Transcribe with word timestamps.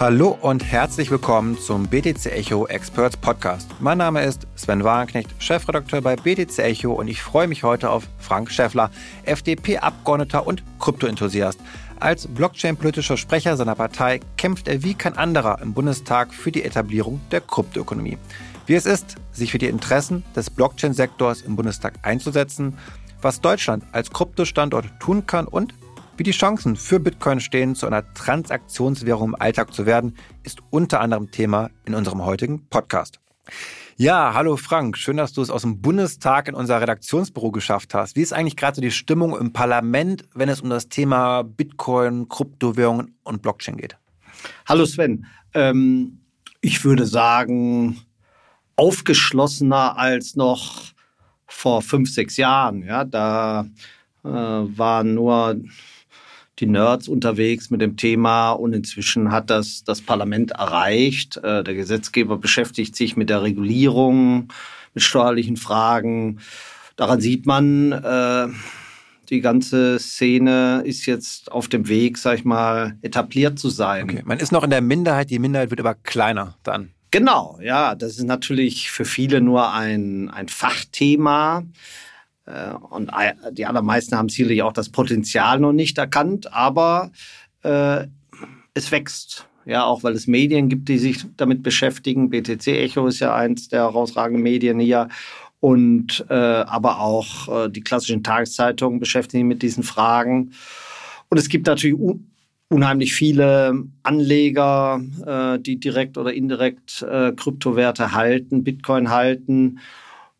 Hallo 0.00 0.38
und 0.40 0.64
herzlich 0.64 1.10
willkommen 1.10 1.58
zum 1.58 1.86
BTC 1.86 2.24
Echo 2.32 2.66
Experts 2.66 3.18
Podcast. 3.18 3.68
Mein 3.80 3.98
Name 3.98 4.22
ist 4.24 4.46
Sven 4.56 4.82
Wagenknecht, 4.82 5.28
Chefredakteur 5.38 6.00
bei 6.00 6.16
BTC 6.16 6.58
Echo 6.60 6.94
und 6.94 7.06
ich 7.06 7.20
freue 7.20 7.46
mich 7.46 7.64
heute 7.64 7.90
auf 7.90 8.08
Frank 8.16 8.50
Schäffler, 8.50 8.90
FDP-Abgeordneter 9.24 10.46
und 10.46 10.62
Kryptoenthusiast. 10.78 11.60
Als 11.98 12.26
Blockchain-politischer 12.26 13.18
Sprecher 13.18 13.58
seiner 13.58 13.74
Partei 13.74 14.20
kämpft 14.38 14.68
er 14.68 14.82
wie 14.82 14.94
kein 14.94 15.18
anderer 15.18 15.60
im 15.60 15.74
Bundestag 15.74 16.32
für 16.32 16.50
die 16.50 16.64
Etablierung 16.64 17.20
der 17.30 17.42
Kryptoökonomie. 17.42 18.16
Wie 18.64 18.76
es 18.76 18.86
ist, 18.86 19.16
sich 19.32 19.52
für 19.52 19.58
die 19.58 19.66
Interessen 19.66 20.24
des 20.34 20.48
Blockchain-Sektors 20.48 21.42
im 21.42 21.56
Bundestag 21.56 21.98
einzusetzen, 22.00 22.78
was 23.20 23.42
Deutschland 23.42 23.84
als 23.92 24.10
Kryptostandort 24.10 24.86
tun 24.98 25.26
kann 25.26 25.46
und 25.46 25.74
wie 26.20 26.24
die 26.24 26.32
Chancen 26.32 26.76
für 26.76 27.00
Bitcoin 27.00 27.40
stehen, 27.40 27.74
zu 27.74 27.86
einer 27.86 28.04
Transaktionswährung 28.12 29.28
im 29.28 29.34
Alltag 29.40 29.72
zu 29.72 29.86
werden, 29.86 30.18
ist 30.42 30.58
unter 30.68 31.00
anderem 31.00 31.30
Thema 31.30 31.70
in 31.86 31.94
unserem 31.94 32.22
heutigen 32.26 32.68
Podcast. 32.68 33.20
Ja, 33.96 34.34
hallo 34.34 34.58
Frank, 34.58 34.98
schön, 34.98 35.16
dass 35.16 35.32
du 35.32 35.40
es 35.40 35.48
aus 35.48 35.62
dem 35.62 35.80
Bundestag 35.80 36.48
in 36.48 36.54
unser 36.54 36.78
Redaktionsbüro 36.78 37.52
geschafft 37.52 37.94
hast. 37.94 38.16
Wie 38.16 38.20
ist 38.20 38.34
eigentlich 38.34 38.56
gerade 38.56 38.74
so 38.74 38.82
die 38.82 38.90
Stimmung 38.90 39.34
im 39.34 39.54
Parlament, 39.54 40.24
wenn 40.34 40.50
es 40.50 40.60
um 40.60 40.68
das 40.68 40.90
Thema 40.90 41.40
Bitcoin, 41.40 42.28
Kryptowährungen 42.28 43.14
und 43.22 43.40
Blockchain 43.40 43.78
geht? 43.78 43.96
Hallo 44.68 44.84
Sven, 44.84 45.24
ähm, 45.54 46.20
ich 46.60 46.84
würde 46.84 47.06
sagen, 47.06 47.98
aufgeschlossener 48.76 49.96
als 49.96 50.36
noch 50.36 50.82
vor 51.46 51.80
fünf, 51.80 52.12
sechs 52.12 52.36
Jahren. 52.36 52.82
Ja, 52.82 53.06
da 53.06 53.64
äh, 54.22 54.28
waren 54.28 55.14
nur 55.14 55.56
die 56.60 56.66
Nerds 56.66 57.08
unterwegs 57.08 57.70
mit 57.70 57.80
dem 57.80 57.96
Thema 57.96 58.52
und 58.52 58.74
inzwischen 58.74 59.32
hat 59.32 59.50
das 59.50 59.82
das 59.84 60.00
Parlament 60.00 60.52
erreicht. 60.52 61.38
Äh, 61.38 61.64
der 61.64 61.74
Gesetzgeber 61.74 62.36
beschäftigt 62.36 62.94
sich 62.94 63.16
mit 63.16 63.30
der 63.30 63.42
Regulierung, 63.42 64.48
mit 64.94 65.02
steuerlichen 65.02 65.56
Fragen. 65.56 66.38
Daran 66.96 67.20
sieht 67.20 67.46
man, 67.46 67.92
äh, 67.92 68.48
die 69.30 69.40
ganze 69.40 69.98
Szene 69.98 70.82
ist 70.84 71.06
jetzt 71.06 71.50
auf 71.52 71.68
dem 71.68 71.88
Weg, 71.88 72.18
sag 72.18 72.38
ich 72.38 72.44
mal, 72.44 72.96
etabliert 73.00 73.58
zu 73.58 73.70
sein. 73.70 74.04
Okay. 74.04 74.22
Man 74.24 74.38
ist 74.38 74.52
noch 74.52 74.64
in 74.64 74.70
der 74.70 74.80
Minderheit, 74.80 75.30
die 75.30 75.38
Minderheit 75.38 75.70
wird 75.70 75.80
aber 75.80 75.94
kleiner 75.94 76.56
dann. 76.62 76.90
Genau, 77.12 77.58
ja, 77.62 77.94
das 77.94 78.18
ist 78.18 78.24
natürlich 78.24 78.90
für 78.90 79.04
viele 79.04 79.40
nur 79.40 79.72
ein, 79.72 80.30
ein 80.30 80.48
Fachthema. 80.48 81.64
Äh, 82.46 82.74
und 82.90 83.10
die 83.52 83.66
allermeisten 83.66 84.16
haben 84.16 84.28
sicherlich 84.28 84.62
auch 84.62 84.72
das 84.72 84.88
Potenzial 84.88 85.60
noch 85.60 85.72
nicht 85.72 85.98
erkannt, 85.98 86.52
aber 86.52 87.10
äh, 87.62 88.06
es 88.74 88.90
wächst. 88.90 89.46
Ja, 89.66 89.84
auch 89.84 90.02
weil 90.02 90.14
es 90.14 90.26
Medien 90.26 90.68
gibt, 90.68 90.88
die 90.88 90.98
sich 90.98 91.24
damit 91.36 91.62
beschäftigen. 91.62 92.30
BTC 92.30 92.66
Echo 92.68 93.06
ist 93.06 93.20
ja 93.20 93.34
eins 93.34 93.68
der 93.68 93.82
herausragenden 93.82 94.42
Medien 94.42 94.80
hier. 94.80 95.08
Und 95.60 96.24
äh, 96.30 96.34
aber 96.34 97.00
auch 97.00 97.66
äh, 97.66 97.68
die 97.68 97.82
klassischen 97.82 98.24
Tageszeitungen 98.24 98.98
beschäftigen 98.98 99.42
sich 99.42 99.48
mit 99.48 99.62
diesen 99.62 99.82
Fragen. 99.82 100.52
Und 101.28 101.38
es 101.38 101.50
gibt 101.50 101.66
natürlich 101.66 102.00
unheimlich 102.70 103.14
viele 103.14 103.84
Anleger, 104.02 105.02
äh, 105.26 105.60
die 105.60 105.78
direkt 105.78 106.16
oder 106.16 106.32
indirekt 106.32 107.02
äh, 107.02 107.32
Kryptowerte 107.32 108.12
halten, 108.12 108.64
Bitcoin 108.64 109.10
halten. 109.10 109.80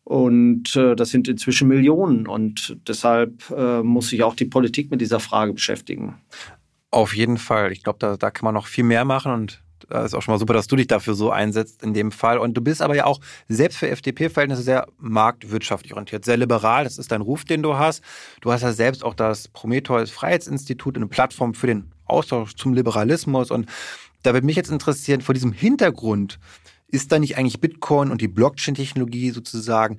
Und 0.03 0.75
äh, 0.75 0.95
das 0.95 1.09
sind 1.09 1.27
inzwischen 1.27 1.67
Millionen. 1.67 2.27
Und 2.27 2.77
deshalb 2.87 3.49
äh, 3.51 3.81
muss 3.81 4.09
sich 4.09 4.23
auch 4.23 4.35
die 4.35 4.45
Politik 4.45 4.91
mit 4.91 5.01
dieser 5.01 5.19
Frage 5.19 5.53
beschäftigen. 5.53 6.15
Auf 6.89 7.15
jeden 7.15 7.37
Fall. 7.37 7.71
Ich 7.71 7.83
glaube, 7.83 7.99
da, 7.99 8.17
da 8.17 8.31
kann 8.31 8.45
man 8.45 8.53
noch 8.53 8.67
viel 8.67 8.83
mehr 8.83 9.05
machen 9.05 9.31
und 9.31 9.63
das 9.91 10.05
ist 10.05 10.13
auch 10.13 10.21
schon 10.21 10.33
mal 10.33 10.39
super, 10.39 10.53
dass 10.53 10.67
du 10.67 10.75
dich 10.75 10.87
dafür 10.87 11.13
so 11.15 11.31
einsetzt 11.31 11.83
in 11.83 11.93
dem 11.93 12.11
Fall. 12.11 12.37
Und 12.37 12.55
du 12.55 12.61
bist 12.61 12.81
aber 12.81 12.95
ja 12.95 13.05
auch 13.05 13.19
selbst 13.47 13.77
für 13.77 13.89
FDP-Verhältnisse 13.89 14.61
sehr 14.61 14.87
marktwirtschaftlich 14.99 15.93
orientiert, 15.93 16.25
sehr 16.25 16.37
liberal. 16.37 16.83
Das 16.83 16.97
ist 16.97 17.11
dein 17.11 17.21
Ruf, 17.21 17.45
den 17.45 17.61
du 17.61 17.77
hast. 17.77 18.01
Du 18.41 18.51
hast 18.51 18.61
ja 18.61 18.71
selbst 18.71 19.03
auch 19.03 19.13
das 19.13 19.47
Prometheus 19.49 20.11
Freiheitsinstitut, 20.11 20.95
eine 20.95 21.07
Plattform 21.07 21.53
für 21.53 21.67
den 21.67 21.91
Austausch 22.05 22.55
zum 22.55 22.73
Liberalismus. 22.73 23.51
Und 23.51 23.67
da 24.23 24.33
würde 24.33 24.45
mich 24.45 24.55
jetzt 24.55 24.71
interessieren, 24.71 25.21
vor 25.21 25.33
diesem 25.33 25.51
Hintergrund, 25.51 26.39
ist 26.91 27.11
da 27.11 27.19
nicht 27.19 27.37
eigentlich 27.37 27.59
Bitcoin 27.59 28.11
und 28.11 28.21
die 28.21 28.27
Blockchain-Technologie 28.27 29.31
sozusagen 29.31 29.97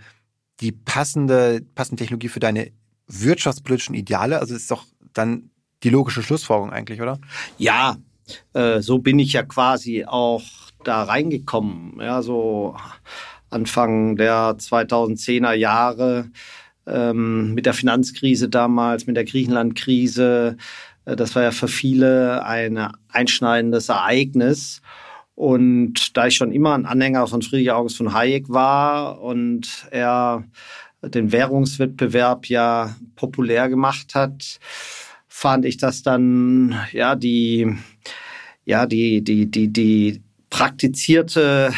die 0.61 0.73
passende, 0.73 1.63
passende 1.75 2.03
Technologie 2.03 2.29
für 2.29 2.41
deine 2.41 2.71
wirtschaftspolitischen 3.09 3.95
Ideale? 3.95 4.39
Also 4.39 4.55
ist 4.55 4.71
doch 4.71 4.85
dann 5.13 5.51
die 5.83 5.91
logische 5.91 6.23
Schlussfolgerung 6.23 6.73
eigentlich, 6.73 7.01
oder? 7.01 7.19
Ja, 7.59 7.97
äh, 8.53 8.81
so 8.81 8.99
bin 8.99 9.19
ich 9.19 9.33
ja 9.33 9.43
quasi 9.43 10.05
auch 10.05 10.43
da 10.85 11.03
reingekommen. 11.03 11.99
Ja, 12.01 12.23
so 12.23 12.77
Anfang 13.51 14.17
der 14.17 14.57
2010er 14.59 15.53
Jahre 15.53 16.31
ähm, 16.87 17.55
mit 17.55 17.67
der 17.67 17.75
Finanzkrise 17.75 18.49
damals, 18.49 19.07
mit 19.07 19.17
der 19.17 19.25
Griechenland-Krise. 19.25 20.57
Äh, 21.05 21.17
das 21.17 21.35
war 21.35 21.43
ja 21.43 21.51
für 21.51 21.69
viele 21.69 22.45
ein 22.45 22.79
einschneidendes 23.09 23.89
Ereignis. 23.89 24.83
Und 25.35 26.17
da 26.17 26.27
ich 26.27 26.37
schon 26.37 26.53
immer 26.53 26.75
ein 26.75 26.87
Anhänger 26.87 27.27
von 27.27 27.43
Friedrich 27.43 27.71
August 27.71 27.97
von 27.97 28.13
Hayek 28.13 28.49
war 28.49 29.21
und 29.21 29.87
er 29.91 30.45
den 31.03 31.33
Währungswettbewerb 31.33 32.47
ja 32.47 32.95
populär 33.17 33.69
gemacht 33.69 34.15
hat, 34.15 34.59
fand 35.27 35.65
ich 35.65 35.77
das 35.79 36.03
dann 36.03 36.79
ja 36.93 37.17
die 37.17 37.75
ja 38.65 38.87
die 38.87 39.23
die 39.25 39.51
die 39.51 39.73
die 39.73 40.23
praktizierte 40.51 41.73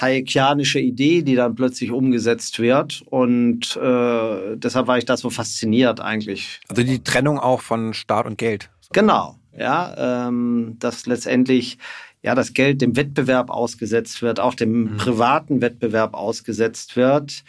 hayekianische 0.00 0.80
Idee, 0.80 1.22
die 1.22 1.36
dann 1.36 1.54
plötzlich 1.54 1.92
umgesetzt 1.92 2.58
wird. 2.58 3.02
Und 3.06 3.76
äh, 3.76 4.56
deshalb 4.56 4.86
war 4.86 4.98
ich 4.98 5.04
da 5.04 5.16
so 5.16 5.30
fasziniert 5.30 6.00
eigentlich. 6.00 6.60
Also 6.68 6.82
die 6.82 7.02
Trennung 7.04 7.38
auch 7.38 7.60
von 7.60 7.94
Staat 7.94 8.26
und 8.26 8.38
Geld. 8.38 8.70
Genau, 8.92 9.36
ja, 9.56 10.26
ähm, 10.26 10.76
dass 10.80 11.06
letztendlich 11.06 11.78
ja, 12.24 12.34
das 12.34 12.54
Geld 12.54 12.80
dem 12.80 12.96
Wettbewerb 12.96 13.50
ausgesetzt 13.50 14.22
wird, 14.22 14.40
auch 14.40 14.54
dem 14.54 14.84
mhm. 14.84 14.96
privaten 14.96 15.60
Wettbewerb 15.60 16.14
ausgesetzt 16.14 16.96
wird. 16.96 17.44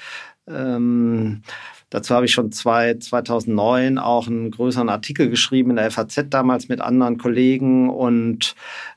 Ähm, 0.50 1.44
dazu 1.90 2.14
habe 2.14 2.26
ich 2.26 2.34
schon 2.34 2.52
zwei, 2.52 2.96
2009 2.96 3.98
auch 3.98 4.28
einen 4.28 4.52
größeren 4.52 4.90
Artikel 4.90 5.30
geschrieben 5.30 5.70
in 5.70 5.76
der 5.78 5.90
FAZ 5.92 6.26
damals 6.30 6.68
mit 6.68 6.82
anderen 6.82 7.18
Kollegen. 7.18 7.90
Und 7.90 8.54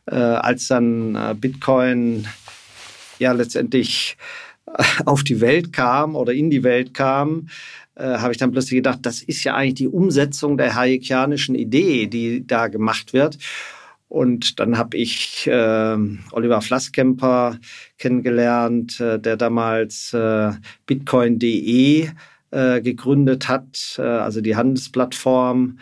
äh, 0.07 0.17
als 0.17 0.67
dann 0.67 1.15
äh, 1.15 1.37
Bitcoin 1.39 2.27
ja 3.21 3.31
letztendlich 3.31 4.17
äh, 4.67 4.83
auf 5.05 5.23
die 5.23 5.41
Welt 5.41 5.73
kam 5.73 6.17
oder 6.17 6.33
in 6.33 6.51
die 6.51 6.65
Welt 6.65 6.93
kam, 6.93 7.51
äh, 7.95 8.19
habe 8.19 8.33
ich 8.33 8.39
dann 8.39 8.51
plötzlich 8.51 8.79
gedacht, 8.79 8.99
das 9.03 9.23
ist 9.23 9.45
ja 9.45 9.55
eigentlich 9.55 9.75
die 9.75 9.89
Umsetzung 9.89 10.59
der 10.59 10.75
hayekianischen 10.75 11.55
Idee, 11.55 12.09
die 12.09 12.45
da 12.45 12.67
gemacht 12.67 13.13
wird. 13.13 13.39
Und 14.09 14.59
dann 14.59 14.79
habe 14.79 14.97
ich 14.97 15.47
äh, 15.47 15.97
Oliver 16.33 16.63
Flasskemper 16.63 17.59
kennengelernt, 17.99 19.01
äh, 19.01 19.19
der 19.19 19.37
damals 19.37 20.15
äh, 20.15 20.53
bitcoin.de 20.87 22.09
äh, 22.51 22.81
gegründet 22.81 23.49
hat, 23.49 23.97
äh, 23.99 24.03
also 24.03 24.41
die 24.41 24.57
Handelsplattform. 24.57 25.79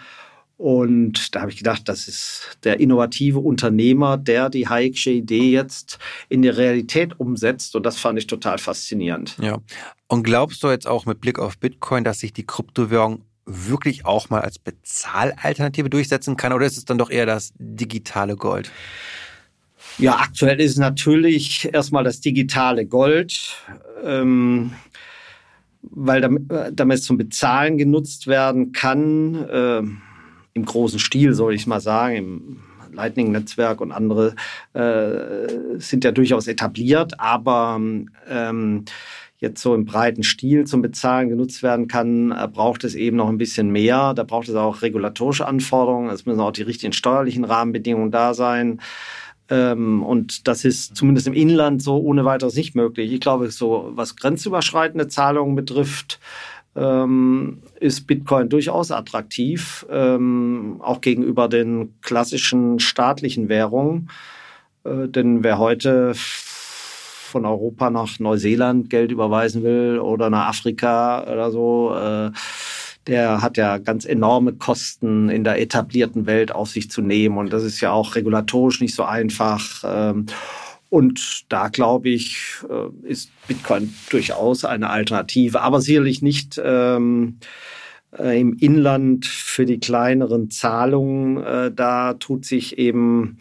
Und 0.58 1.34
da 1.34 1.42
habe 1.42 1.50
ich 1.50 1.58
gedacht, 1.58 1.82
das 1.86 2.08
ist 2.08 2.58
der 2.64 2.80
innovative 2.80 3.38
Unternehmer, 3.38 4.16
der 4.16 4.48
die 4.48 4.66
Hayek'sche 4.66 5.10
Idee 5.10 5.50
jetzt 5.50 5.98
in 6.28 6.42
die 6.42 6.48
Realität 6.48 7.20
umsetzt. 7.20 7.76
Und 7.76 7.84
das 7.84 7.98
fand 7.98 8.18
ich 8.18 8.26
total 8.26 8.58
faszinierend. 8.58 9.36
Ja. 9.40 9.58
Und 10.08 10.22
glaubst 10.22 10.62
du 10.62 10.70
jetzt 10.70 10.86
auch 10.86 11.04
mit 11.04 11.20
Blick 11.20 11.38
auf 11.38 11.58
Bitcoin, 11.58 12.04
dass 12.04 12.20
sich 12.20 12.32
die 12.32 12.46
Kryptowährung 12.46 13.22
wirklich 13.46 14.04
auch 14.04 14.28
mal 14.28 14.40
als 14.40 14.58
Bezahlalternative 14.58 15.88
durchsetzen 15.88 16.36
kann 16.36 16.52
oder 16.52 16.66
ist 16.66 16.76
es 16.76 16.84
dann 16.84 16.98
doch 16.98 17.10
eher 17.10 17.26
das 17.26 17.52
digitale 17.58 18.36
Gold? 18.36 18.70
Ja, 19.98 20.16
aktuell 20.16 20.60
ist 20.60 20.76
natürlich 20.76 21.72
erstmal 21.72 22.04
das 22.04 22.20
digitale 22.20 22.86
Gold, 22.86 23.56
ähm, 24.04 24.72
weil 25.82 26.20
damit, 26.20 26.50
äh, 26.52 26.72
damit 26.72 26.98
es 26.98 27.04
zum 27.04 27.16
Bezahlen 27.16 27.78
genutzt 27.78 28.26
werden 28.26 28.72
kann, 28.72 29.34
äh, 29.48 29.82
im 30.54 30.64
großen 30.64 30.98
Stil, 30.98 31.32
soll 31.34 31.54
ich 31.54 31.66
mal 31.66 31.80
sagen, 31.80 32.16
im 32.16 32.60
Lightning-Netzwerk 32.92 33.80
und 33.80 33.92
andere 33.92 34.34
äh, 34.72 35.78
sind 35.78 36.04
ja 36.04 36.12
durchaus 36.12 36.46
etabliert, 36.46 37.20
aber 37.20 37.80
ähm, 38.28 38.84
jetzt 39.38 39.60
so 39.60 39.74
im 39.74 39.84
breiten 39.84 40.22
Stil 40.22 40.66
zum 40.66 40.82
Bezahlen 40.82 41.28
genutzt 41.28 41.62
werden 41.62 41.88
kann, 41.88 42.32
äh, 42.32 42.48
braucht 42.50 42.84
es 42.84 42.94
eben 42.94 43.16
noch 43.16 43.28
ein 43.28 43.38
bisschen 43.38 43.70
mehr. 43.70 44.14
Da 44.14 44.22
braucht 44.22 44.48
es 44.48 44.54
auch 44.54 44.82
regulatorische 44.82 45.46
Anforderungen. 45.46 46.10
Es 46.10 46.26
müssen 46.26 46.40
auch 46.40 46.52
die 46.52 46.62
richtigen 46.62 46.92
steuerlichen 46.92 47.44
Rahmenbedingungen 47.44 48.10
da 48.10 48.34
sein. 48.34 48.80
Ähm, 49.48 50.02
und 50.02 50.48
das 50.48 50.64
ist 50.64 50.96
zumindest 50.96 51.26
im 51.26 51.34
Inland 51.34 51.82
so 51.82 51.98
ohne 51.98 52.24
weiteres 52.24 52.56
nicht 52.56 52.74
möglich. 52.74 53.12
Ich 53.12 53.20
glaube, 53.20 53.50
so 53.50 53.92
was 53.94 54.16
grenzüberschreitende 54.16 55.08
Zahlungen 55.08 55.54
betrifft, 55.54 56.18
ähm, 56.74 57.62
ist 57.80 58.06
Bitcoin 58.06 58.48
durchaus 58.48 58.90
attraktiv, 58.90 59.86
ähm, 59.90 60.76
auch 60.80 61.00
gegenüber 61.00 61.48
den 61.48 61.94
klassischen 62.02 62.80
staatlichen 62.80 63.48
Währungen. 63.48 64.10
Äh, 64.84 65.08
denn 65.08 65.42
wer 65.42 65.58
heute 65.58 66.12
von 67.26 67.44
Europa 67.44 67.90
nach 67.90 68.18
Neuseeland 68.18 68.88
Geld 68.88 69.12
überweisen 69.12 69.62
will 69.62 69.98
oder 69.98 70.30
nach 70.30 70.48
Afrika 70.48 71.22
oder 71.30 71.50
so, 71.50 71.94
äh, 71.94 72.30
der 73.06 73.42
hat 73.42 73.56
ja 73.56 73.78
ganz 73.78 74.04
enorme 74.04 74.52
Kosten 74.54 75.28
in 75.28 75.44
der 75.44 75.60
etablierten 75.60 76.26
Welt 76.26 76.52
auf 76.52 76.70
sich 76.70 76.90
zu 76.90 77.02
nehmen. 77.02 77.38
Und 77.38 77.52
das 77.52 77.62
ist 77.62 77.80
ja 77.80 77.92
auch 77.92 78.14
regulatorisch 78.14 78.80
nicht 78.80 78.94
so 78.94 79.04
einfach. 79.04 79.84
Ähm, 79.84 80.26
und 80.88 81.44
da 81.48 81.68
glaube 81.68 82.08
ich, 82.08 82.38
äh, 82.68 83.08
ist 83.08 83.30
Bitcoin 83.46 83.94
durchaus 84.10 84.64
eine 84.64 84.90
Alternative, 84.90 85.60
aber 85.60 85.80
sicherlich 85.80 86.22
nicht 86.22 86.60
ähm, 86.62 87.38
äh, 88.18 88.40
im 88.40 88.56
Inland 88.58 89.26
für 89.26 89.66
die 89.66 89.78
kleineren 89.78 90.50
Zahlungen. 90.50 91.74
Da 91.76 92.14
tut 92.14 92.44
sich 92.44 92.78
eben 92.78 93.38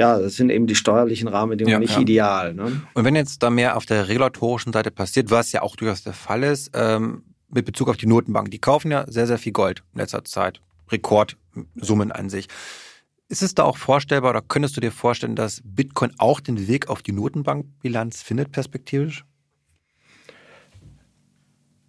ja, 0.00 0.18
das 0.18 0.36
sind 0.36 0.48
eben 0.48 0.66
die 0.66 0.74
steuerlichen 0.74 1.28
Rahmenbedingungen 1.28 1.74
ja, 1.74 1.78
nicht 1.78 1.94
ja. 1.94 2.00
ideal. 2.00 2.54
Ne? 2.54 2.80
Und 2.94 3.04
wenn 3.04 3.14
jetzt 3.14 3.42
da 3.42 3.50
mehr 3.50 3.76
auf 3.76 3.84
der 3.84 4.08
regulatorischen 4.08 4.72
Seite 4.72 4.90
passiert, 4.90 5.30
was 5.30 5.52
ja 5.52 5.60
auch 5.60 5.76
durchaus 5.76 6.02
der 6.02 6.14
Fall 6.14 6.42
ist, 6.42 6.70
ähm, 6.72 7.22
mit 7.50 7.66
Bezug 7.66 7.90
auf 7.90 7.98
die 7.98 8.06
Notenbanken, 8.06 8.50
die 8.50 8.60
kaufen 8.60 8.90
ja 8.90 9.04
sehr, 9.08 9.26
sehr 9.26 9.36
viel 9.36 9.52
Gold 9.52 9.82
in 9.92 10.00
letzter 10.00 10.24
Zeit. 10.24 10.62
Rekordsummen 10.90 12.12
an 12.12 12.30
sich. 12.30 12.48
Ist 13.28 13.42
es 13.42 13.54
da 13.54 13.64
auch 13.64 13.76
vorstellbar 13.76 14.30
oder 14.30 14.42
könntest 14.42 14.74
du 14.76 14.80
dir 14.80 14.90
vorstellen, 14.90 15.36
dass 15.36 15.60
Bitcoin 15.64 16.12
auch 16.16 16.40
den 16.40 16.66
Weg 16.66 16.88
auf 16.88 17.02
die 17.02 17.12
Notenbankbilanz 17.12 18.22
findet, 18.22 18.52
perspektivisch? 18.52 19.24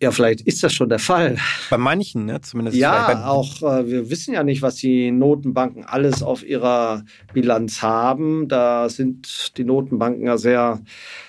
Ja, 0.02 0.10
vielleicht 0.10 0.42
ist 0.42 0.64
das 0.64 0.74
schon 0.74 0.90
der 0.90 0.98
Fall. 0.98 1.38
Bei 1.70 1.78
manchen, 1.78 2.26
ne? 2.26 2.42
zumindest. 2.42 2.76
Ja, 2.76 3.28
auch 3.28 3.62
äh, 3.62 3.88
wir 3.88 4.10
wissen 4.10 4.34
ja 4.34 4.44
nicht, 4.44 4.64
was 4.64 4.78
die 4.78 5.12
Notenbanken 5.12 5.86
alles 5.86 6.24
auf 6.24 6.44
ihrer 6.44 7.04
Bilanz 7.34 7.84
haben. 7.84 8.48
Da 8.48 8.90
sind 8.90 9.58
die 9.58 9.64
Notenbanken 9.64 10.26
ja 10.26 10.40
sehr, 10.40 10.82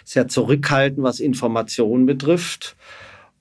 sehr 0.04 0.26
zurückhaltend, 0.26 1.04
was 1.04 1.20
Informationen 1.20 2.06
betrifft. 2.06 2.76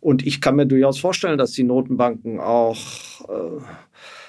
Und 0.01 0.27
ich 0.27 0.41
kann 0.41 0.57
mir 0.57 0.65
durchaus 0.65 0.99
vorstellen, 0.99 1.37
dass 1.37 1.53
die 1.53 1.63
Notenbanken 1.63 2.41
auch 2.41 2.77
äh, 3.29 3.61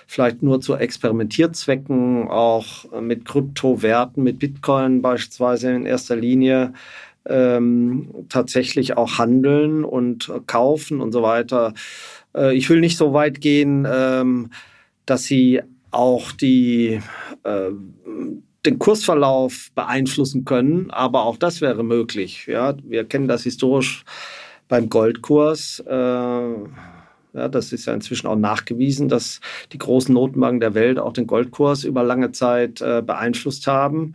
vielleicht 0.06 0.40
nur 0.42 0.60
zu 0.60 0.76
Experimentierzwecken, 0.76 2.28
auch 2.28 3.00
mit 3.00 3.24
Kryptowerten, 3.24 4.22
mit 4.22 4.38
Bitcoin 4.38 5.02
beispielsweise 5.02 5.72
in 5.72 5.84
erster 5.84 6.14
Linie, 6.14 6.74
ähm, 7.26 8.26
tatsächlich 8.28 8.96
auch 8.96 9.18
handeln 9.18 9.84
und 9.84 10.32
kaufen 10.46 11.00
und 11.00 11.12
so 11.12 11.22
weiter. 11.22 11.74
Äh, 12.34 12.56
ich 12.56 12.68
will 12.70 12.80
nicht 12.80 12.96
so 12.96 13.12
weit 13.12 13.40
gehen, 13.40 13.86
ähm, 13.90 14.50
dass 15.06 15.24
sie 15.24 15.60
auch 15.90 16.32
die, 16.32 17.00
äh, 17.44 17.70
den 18.64 18.78
Kursverlauf 18.78 19.70
beeinflussen 19.74 20.44
können, 20.44 20.90
aber 20.90 21.24
auch 21.24 21.36
das 21.36 21.60
wäre 21.60 21.82
möglich. 21.82 22.46
Ja, 22.46 22.74
wir 22.82 23.04
kennen 23.04 23.28
das 23.28 23.42
historisch 23.42 24.04
beim 24.68 24.88
Goldkurs. 24.88 25.82
Äh, 25.86 25.92
ja, 27.34 27.48
das 27.48 27.72
ist 27.72 27.86
ja 27.86 27.94
inzwischen 27.94 28.26
auch 28.26 28.36
nachgewiesen, 28.36 29.08
dass 29.08 29.40
die 29.72 29.78
großen 29.78 30.14
Notenbanken 30.14 30.60
der 30.60 30.74
Welt 30.74 30.98
auch 30.98 31.12
den 31.12 31.26
Goldkurs 31.26 31.84
über 31.84 32.02
lange 32.02 32.32
Zeit 32.32 32.80
äh, 32.80 33.02
beeinflusst 33.04 33.66
haben 33.66 34.14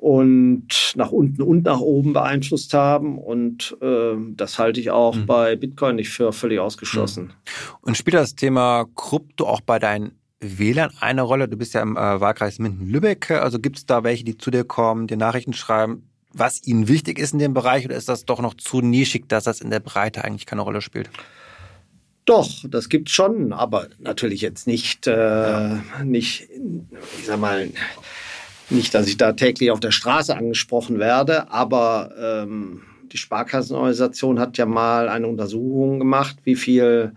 und 0.00 0.92
nach 0.94 1.10
unten 1.10 1.42
und 1.42 1.64
nach 1.64 1.80
oben 1.80 2.12
beeinflusst 2.12 2.72
haben. 2.72 3.18
Und 3.18 3.76
äh, 3.80 4.14
das 4.34 4.58
halte 4.58 4.80
ich 4.80 4.90
auch 4.90 5.14
mhm. 5.14 5.26
bei 5.26 5.56
Bitcoin 5.56 5.96
nicht 5.96 6.10
für 6.10 6.32
völlig 6.32 6.60
ausgeschlossen. 6.60 7.24
Mhm. 7.24 7.32
Und 7.80 7.96
spielt 7.96 8.14
das 8.14 8.34
Thema 8.34 8.86
Krypto 8.94 9.46
auch 9.46 9.60
bei 9.60 9.78
deinen 9.78 10.12
Wählern 10.40 10.92
eine 11.00 11.22
Rolle? 11.22 11.48
Du 11.48 11.56
bist 11.56 11.74
ja 11.74 11.82
im 11.82 11.96
äh, 11.96 12.20
Wahlkreis 12.20 12.60
Minden-Lübeck. 12.60 13.32
Also 13.32 13.58
gibt 13.58 13.78
es 13.78 13.86
da 13.86 14.04
welche, 14.04 14.24
die 14.24 14.38
zu 14.38 14.50
dir 14.50 14.64
kommen, 14.64 15.08
dir 15.08 15.16
Nachrichten 15.16 15.52
schreiben, 15.52 16.08
was 16.32 16.64
ihnen 16.64 16.86
wichtig 16.86 17.18
ist 17.18 17.32
in 17.32 17.40
dem 17.40 17.54
Bereich 17.54 17.84
oder 17.84 17.96
ist 17.96 18.08
das 18.08 18.24
doch 18.24 18.40
noch 18.40 18.54
zu 18.54 18.80
nischig, 18.80 19.28
dass 19.28 19.44
das 19.44 19.60
in 19.60 19.70
der 19.70 19.80
Breite 19.80 20.24
eigentlich 20.24 20.46
keine 20.46 20.62
Rolle 20.62 20.80
spielt? 20.80 21.10
Doch, 22.24 22.50
das 22.68 22.90
gibt 22.90 23.08
schon, 23.08 23.52
aber 23.54 23.88
natürlich 23.98 24.42
jetzt 24.42 24.66
nicht, 24.66 25.06
äh, 25.06 25.12
ja. 25.16 25.80
nicht, 26.04 26.48
ich 27.18 27.26
sag 27.26 27.40
mal, 27.40 27.70
nicht, 28.70 28.94
dass 28.94 29.06
ich 29.06 29.16
da 29.16 29.32
täglich 29.32 29.70
auf 29.70 29.80
der 29.80 29.90
Straße 29.90 30.36
angesprochen 30.36 30.98
werde, 30.98 31.50
aber 31.50 32.10
ähm, 32.20 32.82
die 33.12 33.18
Sparkassenorganisation 33.18 34.38
hat 34.38 34.58
ja 34.58 34.66
mal 34.66 35.08
eine 35.08 35.26
Untersuchung 35.26 35.98
gemacht, 35.98 36.36
wie 36.44 36.56
viel 36.56 37.12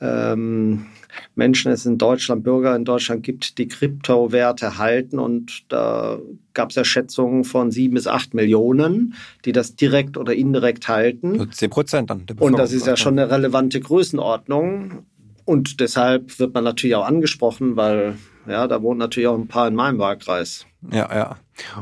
ähm, 0.00 0.86
Menschen 1.34 1.72
es 1.72 1.86
in 1.86 1.98
Deutschland, 1.98 2.42
Bürger 2.42 2.74
in 2.74 2.84
Deutschland 2.84 3.22
gibt, 3.22 3.58
die 3.58 3.68
Kryptowerte 3.68 4.78
halten. 4.78 5.18
Und 5.18 5.64
da 5.68 6.18
gab 6.54 6.70
es 6.70 6.76
ja 6.76 6.84
Schätzungen 6.84 7.44
von 7.44 7.70
sieben 7.70 7.94
bis 7.94 8.06
acht 8.06 8.34
Millionen, 8.34 9.14
die 9.44 9.52
das 9.52 9.76
direkt 9.76 10.16
oder 10.16 10.34
indirekt 10.34 10.88
halten. 10.88 11.50
Zehn 11.52 11.70
Prozent 11.70 12.10
dann. 12.10 12.24
Und 12.38 12.58
das 12.58 12.72
ist 12.72 12.86
ja 12.86 12.96
schon 12.96 13.18
eine 13.18 13.30
relevante 13.30 13.80
Größenordnung. 13.80 15.04
Und 15.44 15.80
deshalb 15.80 16.38
wird 16.38 16.54
man 16.54 16.64
natürlich 16.64 16.96
auch 16.96 17.06
angesprochen, 17.06 17.76
weil 17.76 18.14
ja, 18.46 18.66
da 18.66 18.82
wohnen 18.82 18.98
natürlich 18.98 19.28
auch 19.28 19.38
ein 19.38 19.48
paar 19.48 19.68
in 19.68 19.74
meinem 19.74 19.98
Wahlkreis. 19.98 20.66
Ja, 20.90 21.14
ja. 21.14 21.36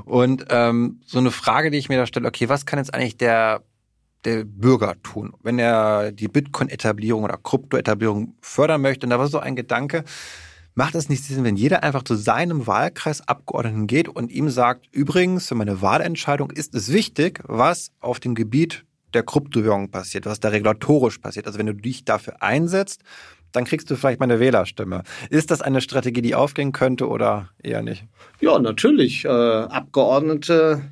Und 0.05 0.47
ähm, 0.51 1.01
so 1.07 1.19
eine 1.19 1.31
Frage, 1.31 1.71
die 1.71 1.79
ich 1.79 1.89
mir 1.89 1.99
da 1.99 2.07
stelle, 2.07 2.29
okay, 2.29 2.49
was 2.49 2.67
kann 2.67 2.79
jetzt 2.79 2.93
eigentlich 2.93 3.17
der, 3.17 3.63
der 4.25 4.45
Bürger 4.45 4.97
tun, 5.03 5.33
wenn 5.43 5.59
er 5.59 6.13
die 6.13 6.29
Bitcoin-Etablierung 6.29 7.25
oder 7.25 7.37
Krypto-Etablierung 7.37 8.35
fördern 8.41 8.81
möchte? 8.81 9.07
Und 9.07 9.11
da 9.11 9.19
war 9.19 9.29
so 9.29 9.39
ein 9.39 9.57
Gedanke, 9.57 10.05
macht 10.75 10.95
es 10.95 11.09
nicht 11.09 11.25
Sinn, 11.25 11.45
wenn 11.45 11.57
jeder 11.57 11.83
einfach 11.83 12.03
zu 12.03 12.15
seinem 12.15 12.67
Wahlkreisabgeordneten 12.67 13.87
geht 13.87 14.09
und 14.09 14.31
ihm 14.31 14.51
sagt, 14.51 14.87
übrigens, 14.93 15.49
für 15.49 15.55
meine 15.55 15.81
Wahlentscheidung 15.83 16.51
ist 16.51 16.75
es 16.75 16.93
wichtig, 16.93 17.41
was 17.45 17.91
auf 18.01 18.21
dem 18.21 18.35
Gebiet 18.35 18.85
der 19.15 19.23
Kryptowährung 19.23 19.91
passiert, 19.91 20.27
was 20.27 20.41
da 20.41 20.49
regulatorisch 20.49 21.19
passiert. 21.19 21.47
Also 21.47 21.59
wenn 21.59 21.67
du 21.67 21.75
dich 21.75 22.05
dafür 22.05 22.43
einsetzt, 22.43 23.03
dann 23.53 23.65
kriegst 23.65 23.91
du 23.91 23.97
vielleicht 23.97 24.21
meine 24.21 24.41
Wählerstimme. 24.41 25.03
Ist 25.31 25.51
das 25.51 25.63
eine 25.63 25.81
Strategie, 25.81 26.23
die 26.23 26.35
aufgehen 26.35 26.73
könnte 26.73 27.09
oder 27.09 27.51
eher 27.63 27.83
nicht? 27.83 28.05
Ja, 28.41 28.59
natürlich. 28.59 29.25
Äh, 29.25 29.29
Abgeordnete, 29.29 30.83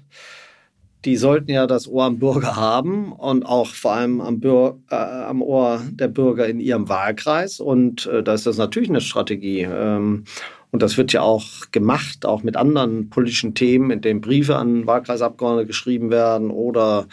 die 1.04 1.16
sollten 1.16 1.50
ja 1.50 1.66
das 1.66 1.86
Ohr 1.86 2.04
am 2.04 2.18
Bürger 2.18 2.56
haben 2.56 3.12
und 3.12 3.44
auch 3.44 3.68
vor 3.68 3.92
allem 3.92 4.20
am, 4.20 4.40
Bür 4.40 4.78
äh, 4.90 4.96
am 4.96 5.42
Ohr 5.42 5.80
der 5.90 6.08
Bürger 6.08 6.46
in 6.48 6.60
ihrem 6.60 6.88
Wahlkreis. 6.88 7.60
Und 7.60 8.06
äh, 8.06 8.22
da 8.22 8.34
ist 8.34 8.46
das 8.46 8.56
natürlich 8.56 8.88
eine 8.88 9.00
Strategie. 9.00 9.62
Ähm, 9.62 10.24
und 10.72 10.82
das 10.82 10.98
wird 10.98 11.12
ja 11.12 11.22
auch 11.22 11.46
gemacht, 11.70 12.26
auch 12.26 12.42
mit 12.42 12.56
anderen 12.56 13.08
politischen 13.08 13.54
Themen, 13.54 13.90
in 13.90 14.00
denen 14.00 14.20
Briefe 14.20 14.56
an 14.56 14.86
Wahlkreisabgeordnete 14.86 15.66
geschrieben 15.66 16.10
werden 16.10 16.50
oder 16.50 17.06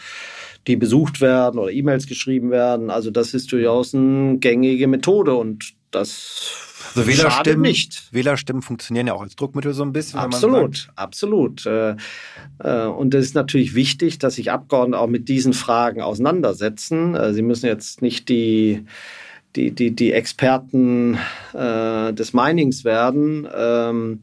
die 0.66 0.76
besucht 0.76 1.20
werden 1.20 1.58
oder 1.58 1.70
E-Mails 1.70 2.06
geschrieben 2.06 2.50
werden. 2.50 2.90
Also 2.90 3.10
das 3.10 3.34
ist 3.34 3.52
durchaus 3.52 3.94
eine 3.94 4.38
gängige 4.38 4.86
Methode 4.86 5.34
und 5.34 5.74
das 5.90 6.74
also 6.94 7.08
Wählerstimmen, 7.08 7.62
nicht. 7.62 8.12
Wählerstimmen 8.12 8.62
funktionieren 8.62 9.06
ja 9.06 9.14
auch 9.14 9.22
als 9.22 9.36
Druckmittel 9.36 9.72
so 9.72 9.82
ein 9.82 9.92
bisschen. 9.92 10.20
Absolut, 10.20 10.88
absolut. 10.96 11.66
Äh, 11.66 11.96
äh, 12.58 12.86
und 12.86 13.14
es 13.14 13.26
ist 13.26 13.34
natürlich 13.34 13.74
wichtig, 13.74 14.18
dass 14.18 14.36
sich 14.36 14.50
Abgeordnete 14.50 15.00
auch 15.00 15.08
mit 15.08 15.28
diesen 15.28 15.52
Fragen 15.52 16.02
auseinandersetzen. 16.02 17.14
Äh, 17.14 17.34
sie 17.34 17.42
müssen 17.42 17.66
jetzt 17.66 18.02
nicht 18.02 18.28
die 18.28 18.84
die, 19.56 19.70
die, 19.70 19.92
die 19.92 20.10
Experten 20.10 21.16
des 21.52 22.32
Minings 22.32 22.82
werden 22.82 23.46
ähm, 23.56 24.22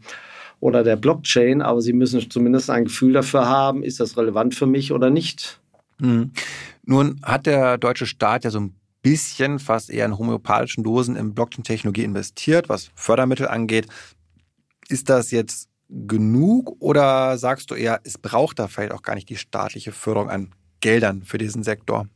oder 0.60 0.84
der 0.84 0.98
Blockchain, 0.98 1.62
aber 1.62 1.82
sie 1.82 1.94
müssen 1.94 2.30
zumindest 2.30 2.70
ein 2.70 2.84
Gefühl 2.84 3.14
dafür 3.14 3.48
haben, 3.48 3.82
ist 3.82 4.02
das 4.02 4.18
relevant 4.18 4.56
für 4.56 4.66
mich 4.66 4.92
oder 4.92 5.10
nicht. 5.10 5.61
Mhm. 6.02 6.32
Nun 6.84 7.22
hat 7.24 7.46
der 7.46 7.78
deutsche 7.78 8.08
Staat 8.08 8.44
ja 8.44 8.50
so 8.50 8.60
ein 8.60 8.76
bisschen, 9.04 9.60
fast 9.60 9.90
eher 9.90 10.06
in 10.06 10.18
homöopathischen 10.18 10.84
Dosen 10.84 11.16
in 11.16 11.34
Blockchain-Technologie 11.34 12.04
investiert, 12.04 12.70
was 12.70 12.90
Fördermittel 12.96 13.48
angeht. 13.48 13.88
Ist 14.90 15.10
das 15.10 15.32
jetzt 15.32 15.70
genug 15.90 16.76
oder 16.80 17.38
sagst 17.38 17.72
du 17.72 17.76
eher, 17.76 18.00
es 18.04 18.18
braucht 18.18 18.60
da 18.60 18.68
vielleicht 18.68 18.94
auch 18.94 19.02
gar 19.02 19.16
nicht 19.16 19.30
die 19.30 19.38
staatliche 19.38 19.92
Förderung 19.92 20.30
an 20.30 20.52
Geldern 20.80 21.24
für 21.24 21.38
diesen 21.38 21.64
Sektor? 21.64 22.08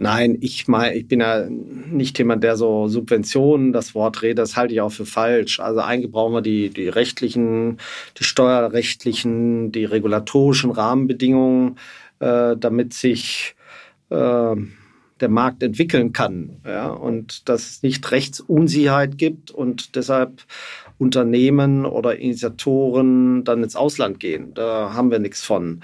Nein, 0.00 0.38
ich 0.40 0.68
meine, 0.68 0.94
ich 0.94 1.08
bin 1.08 1.20
ja 1.20 1.48
nicht 1.48 2.18
jemand, 2.18 2.44
der 2.44 2.56
so 2.56 2.86
Subventionen 2.86 3.72
das 3.72 3.96
Wort 3.96 4.22
redet. 4.22 4.38
Das 4.38 4.56
halte 4.56 4.72
ich 4.72 4.80
auch 4.80 4.92
für 4.92 5.06
falsch. 5.06 5.58
Also 5.58 5.80
eigentlich 5.80 6.12
brauchen 6.12 6.34
wir 6.34 6.40
die, 6.40 6.70
die 6.70 6.88
rechtlichen, 6.88 7.78
die 8.16 8.22
steuerrechtlichen, 8.22 9.72
die 9.72 9.84
regulatorischen 9.84 10.70
Rahmenbedingungen 10.70 11.78
äh, 12.20 12.56
damit 12.56 12.94
sich 12.94 13.54
äh, 14.10 14.56
der 15.20 15.28
Markt 15.28 15.62
entwickeln 15.62 16.12
kann. 16.12 16.60
Ja? 16.64 16.88
Und 16.88 17.48
dass 17.48 17.70
es 17.70 17.82
nicht 17.82 18.10
Rechtsunsicherheit 18.10 19.18
gibt 19.18 19.50
und 19.50 19.96
deshalb 19.96 20.42
Unternehmen 20.98 21.86
oder 21.86 22.18
Initiatoren 22.18 23.44
dann 23.44 23.62
ins 23.62 23.76
Ausland 23.76 24.20
gehen. 24.20 24.52
Da 24.54 24.92
haben 24.94 25.10
wir 25.10 25.18
nichts 25.18 25.44
von. 25.44 25.80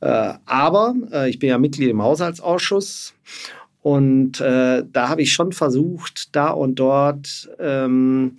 Äh, 0.00 0.34
aber 0.44 0.94
äh, 1.12 1.30
ich 1.30 1.38
bin 1.38 1.48
ja 1.48 1.58
Mitglied 1.58 1.88
im 1.88 2.02
Haushaltsausschuss 2.02 3.14
und 3.82 4.40
äh, 4.40 4.84
da 4.92 5.08
habe 5.08 5.22
ich 5.22 5.32
schon 5.32 5.52
versucht, 5.52 6.34
da 6.34 6.50
und 6.50 6.74
dort 6.76 7.48
ähm, 7.60 8.34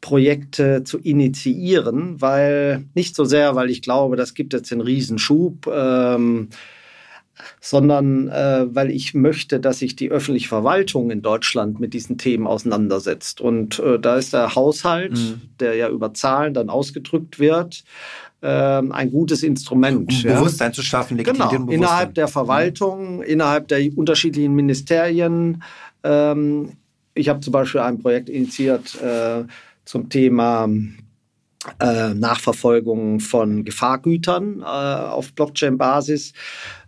Projekte 0.00 0.84
zu 0.84 0.98
initiieren, 0.98 2.20
weil 2.20 2.84
nicht 2.94 3.16
so 3.16 3.24
sehr, 3.24 3.56
weil 3.56 3.70
ich 3.70 3.82
glaube, 3.82 4.16
das 4.16 4.34
gibt 4.34 4.52
jetzt 4.52 4.70
den 4.70 4.80
Riesenschub, 4.80 5.66
ähm, 5.66 6.50
sondern 7.60 8.28
äh, 8.28 8.66
weil 8.68 8.90
ich 8.90 9.14
möchte, 9.14 9.60
dass 9.60 9.78
sich 9.78 9.96
die 9.96 10.10
öffentliche 10.10 10.48
Verwaltung 10.48 11.10
in 11.10 11.22
Deutschland 11.22 11.80
mit 11.80 11.94
diesen 11.94 12.18
Themen 12.18 12.46
auseinandersetzt. 12.46 13.40
Und 13.40 13.78
äh, 13.78 13.98
da 13.98 14.16
ist 14.16 14.32
der 14.32 14.54
Haushalt, 14.54 15.12
mhm. 15.12 15.40
der 15.60 15.74
ja 15.74 15.88
über 15.88 16.14
Zahlen 16.14 16.54
dann 16.54 16.70
ausgedrückt 16.70 17.38
wird, 17.38 17.84
äh, 18.40 18.48
ein 18.48 19.10
gutes 19.10 19.42
Instrument. 19.42 20.12
Um 20.12 20.30
ja. 20.30 20.38
Bewusstsein 20.38 20.72
zu 20.72 20.82
schaffen, 20.82 21.16
genau. 21.16 21.50
Innerhalb 21.68 22.14
der 22.14 22.28
Verwaltung, 22.28 23.16
mhm. 23.16 23.22
innerhalb 23.22 23.68
der 23.68 23.80
unterschiedlichen 23.96 24.54
Ministerien. 24.54 25.62
Ähm, 26.02 26.72
ich 27.14 27.28
habe 27.28 27.40
zum 27.40 27.52
Beispiel 27.52 27.80
ein 27.80 28.00
Projekt 28.00 28.28
initiiert 28.28 29.00
äh, 29.00 29.44
zum 29.84 30.08
Thema 30.08 30.68
äh, 31.78 32.14
Nachverfolgung 32.14 33.20
von 33.20 33.64
Gefahrgütern 33.64 34.60
äh, 34.60 34.64
auf 34.64 35.32
Blockchain-Basis, 35.32 36.32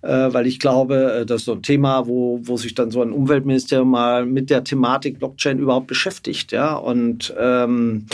äh, 0.02 0.08
weil 0.08 0.46
ich 0.46 0.58
glaube, 0.58 1.20
äh, 1.20 1.26
das 1.26 1.42
ist 1.42 1.46
so 1.46 1.52
ein 1.52 1.62
Thema, 1.62 2.06
wo, 2.06 2.40
wo 2.42 2.56
sich 2.56 2.74
dann 2.74 2.90
so 2.90 3.02
ein 3.02 3.12
Umweltministerium 3.12 3.90
mal 3.90 4.26
mit 4.26 4.50
der 4.50 4.64
Thematik 4.64 5.18
Blockchain 5.18 5.58
überhaupt 5.58 5.86
beschäftigt. 5.86 6.52
Ja? 6.52 6.74
Und 6.74 7.34
ähm, 7.38 8.06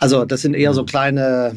also 0.00 0.24
das 0.24 0.40
sind 0.40 0.54
eher 0.54 0.72
so 0.72 0.84
kleine 0.84 1.56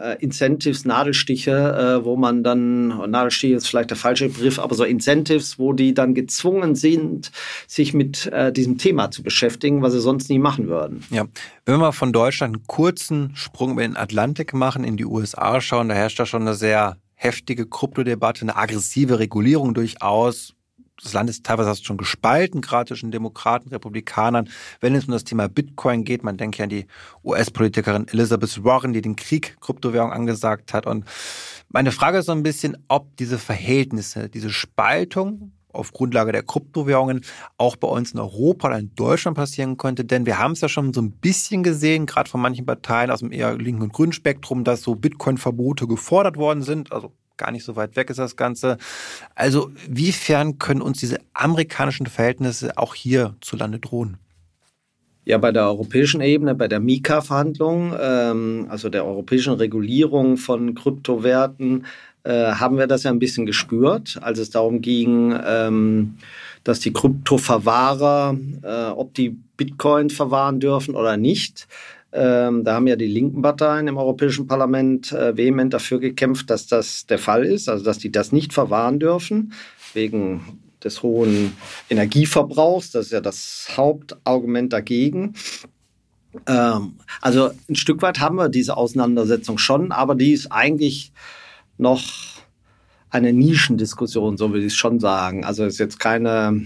äh, 0.00 0.16
Incentives, 0.18 0.84
Nadelstiche, 0.86 2.00
äh, 2.00 2.04
wo 2.04 2.16
man 2.16 2.42
dann, 2.42 2.88
Nadelstiche 2.88 3.54
ist 3.54 3.68
vielleicht 3.68 3.90
der 3.90 3.98
falsche 3.98 4.28
Begriff, 4.28 4.58
aber 4.58 4.74
so 4.74 4.82
Incentives, 4.82 5.58
wo 5.58 5.74
die 5.74 5.92
dann 5.92 6.14
gezwungen 6.14 6.74
sind, 6.74 7.30
sich 7.66 7.92
mit 7.92 8.26
äh, 8.26 8.50
diesem 8.50 8.78
Thema 8.78 9.10
zu 9.10 9.22
beschäftigen, 9.22 9.82
was 9.82 9.92
sie 9.92 10.00
sonst 10.00 10.30
nie 10.30 10.38
machen 10.38 10.68
würden. 10.68 11.04
Ja, 11.10 11.26
wenn 11.66 11.80
wir 11.80 11.92
von 11.92 12.12
Deutschland 12.12 12.56
einen 12.56 12.66
kurzen 12.66 13.32
Sprung 13.34 13.72
in 13.72 13.92
den 13.92 13.96
Atlantik 13.96 14.54
machen, 14.54 14.84
in 14.84 14.96
die 14.96 15.04
USA 15.04 15.60
schauen, 15.60 15.90
da 15.90 15.94
herrscht 15.94 16.18
da 16.18 16.24
schon 16.24 16.42
eine 16.42 16.54
sehr 16.54 16.96
heftige 17.14 17.66
Kryptodebatte, 17.66 18.42
eine 18.42 18.56
aggressive 18.56 19.18
Regulierung 19.18 19.74
durchaus 19.74 20.54
das 21.00 21.12
Land 21.12 21.30
ist 21.30 21.44
teilweise 21.44 21.82
schon 21.82 21.96
gespalten, 21.96 22.60
gerade 22.60 22.88
zwischen 22.88 23.10
Demokraten, 23.10 23.68
Republikanern. 23.70 24.48
Wenn 24.80 24.94
es 24.94 25.06
um 25.06 25.12
das 25.12 25.24
Thema 25.24 25.48
Bitcoin 25.48 26.04
geht, 26.04 26.22
man 26.22 26.36
denkt 26.36 26.58
ja 26.58 26.64
an 26.64 26.70
die 26.70 26.86
US-Politikerin 27.24 28.08
Elizabeth 28.08 28.62
Warren, 28.62 28.92
die 28.92 29.00
den 29.00 29.16
Krieg 29.16 29.56
Kryptowährung 29.60 30.12
angesagt 30.12 30.74
hat. 30.74 30.86
Und 30.86 31.04
meine 31.68 31.92
Frage 31.92 32.18
ist 32.18 32.26
so 32.26 32.32
ein 32.32 32.42
bisschen, 32.42 32.76
ob 32.88 33.16
diese 33.16 33.38
Verhältnisse, 33.38 34.28
diese 34.28 34.50
Spaltung 34.50 35.52
auf 35.72 35.92
Grundlage 35.92 36.32
der 36.32 36.42
Kryptowährungen 36.42 37.22
auch 37.56 37.76
bei 37.76 37.88
uns 37.88 38.12
in 38.12 38.20
Europa 38.20 38.68
oder 38.68 38.78
in 38.78 38.94
Deutschland 38.94 39.36
passieren 39.36 39.78
könnte. 39.78 40.04
Denn 40.04 40.26
wir 40.26 40.38
haben 40.38 40.52
es 40.52 40.60
ja 40.60 40.68
schon 40.68 40.92
so 40.92 41.00
ein 41.00 41.12
bisschen 41.12 41.62
gesehen, 41.62 42.06
gerade 42.06 42.28
von 42.28 42.40
manchen 42.40 42.66
Parteien 42.66 43.10
aus 43.10 43.20
dem 43.20 43.32
eher 43.32 43.56
linken 43.56 43.82
und 43.82 43.92
grünen 43.92 44.12
Spektrum, 44.12 44.64
dass 44.64 44.82
so 44.82 44.94
Bitcoin-Verbote 44.94 45.86
gefordert 45.86 46.36
worden 46.36 46.62
sind. 46.62 46.92
Also 46.92 47.12
gar 47.36 47.50
nicht 47.50 47.64
so 47.64 47.76
weit 47.76 47.96
weg 47.96 48.10
ist 48.10 48.18
das 48.18 48.36
Ganze. 48.36 48.78
Also 49.34 49.70
wiefern 49.88 50.58
können 50.58 50.82
uns 50.82 50.98
diese 50.98 51.18
amerikanischen 51.34 52.06
Verhältnisse 52.06 52.76
auch 52.78 52.94
hierzulande 52.94 53.78
drohen? 53.78 54.18
Ja, 55.24 55.38
bei 55.38 55.52
der 55.52 55.66
europäischen 55.66 56.20
Ebene, 56.20 56.54
bei 56.56 56.66
der 56.66 56.80
Mika-Verhandlung, 56.80 57.94
ähm, 58.00 58.66
also 58.68 58.88
der 58.88 59.04
europäischen 59.04 59.52
Regulierung 59.52 60.36
von 60.36 60.74
Kryptowerten, 60.74 61.86
äh, 62.24 62.52
haben 62.52 62.76
wir 62.76 62.88
das 62.88 63.04
ja 63.04 63.10
ein 63.10 63.20
bisschen 63.20 63.46
gespürt, 63.46 64.18
als 64.20 64.38
es 64.38 64.50
darum 64.50 64.80
ging, 64.80 65.36
ähm, 65.44 66.16
dass 66.64 66.80
die 66.80 66.92
Kryptoverwahrer, 66.92 68.36
äh, 68.62 68.90
ob 68.90 69.14
die 69.14 69.30
Bitcoin 69.56 70.10
verwahren 70.10 70.60
dürfen 70.60 70.94
oder 70.94 71.16
nicht, 71.16 71.68
ähm, 72.12 72.64
da 72.64 72.74
haben 72.74 72.86
ja 72.86 72.96
die 72.96 73.06
linken 73.06 73.40
Parteien 73.42 73.88
im 73.88 73.96
Europäischen 73.96 74.46
Parlament 74.46 75.12
äh, 75.12 75.36
vehement 75.36 75.72
dafür 75.72 75.98
gekämpft, 75.98 76.50
dass 76.50 76.66
das 76.66 77.06
der 77.06 77.18
Fall 77.18 77.44
ist, 77.44 77.68
also 77.68 77.84
dass 77.84 77.98
die 77.98 78.12
das 78.12 78.32
nicht 78.32 78.52
verwahren 78.52 78.98
dürfen, 78.98 79.54
wegen 79.94 80.60
des 80.84 81.02
hohen 81.02 81.56
Energieverbrauchs. 81.88 82.90
Das 82.90 83.06
ist 83.06 83.12
ja 83.12 83.20
das 83.20 83.68
Hauptargument 83.76 84.72
dagegen. 84.72 85.34
Ähm, 86.46 86.94
also 87.20 87.50
ein 87.68 87.76
Stück 87.76 88.02
weit 88.02 88.20
haben 88.20 88.36
wir 88.36 88.48
diese 88.48 88.76
Auseinandersetzung 88.76 89.58
schon, 89.58 89.92
aber 89.92 90.14
die 90.14 90.32
ist 90.32 90.52
eigentlich 90.52 91.12
noch 91.78 92.02
eine 93.10 93.32
Nischendiskussion, 93.32 94.36
so 94.36 94.52
will 94.52 94.60
ich 94.60 94.72
es 94.72 94.76
schon 94.76 94.98
sagen. 94.98 95.44
Also 95.44 95.64
ist 95.64 95.78
jetzt 95.78 96.00
keine 96.00 96.62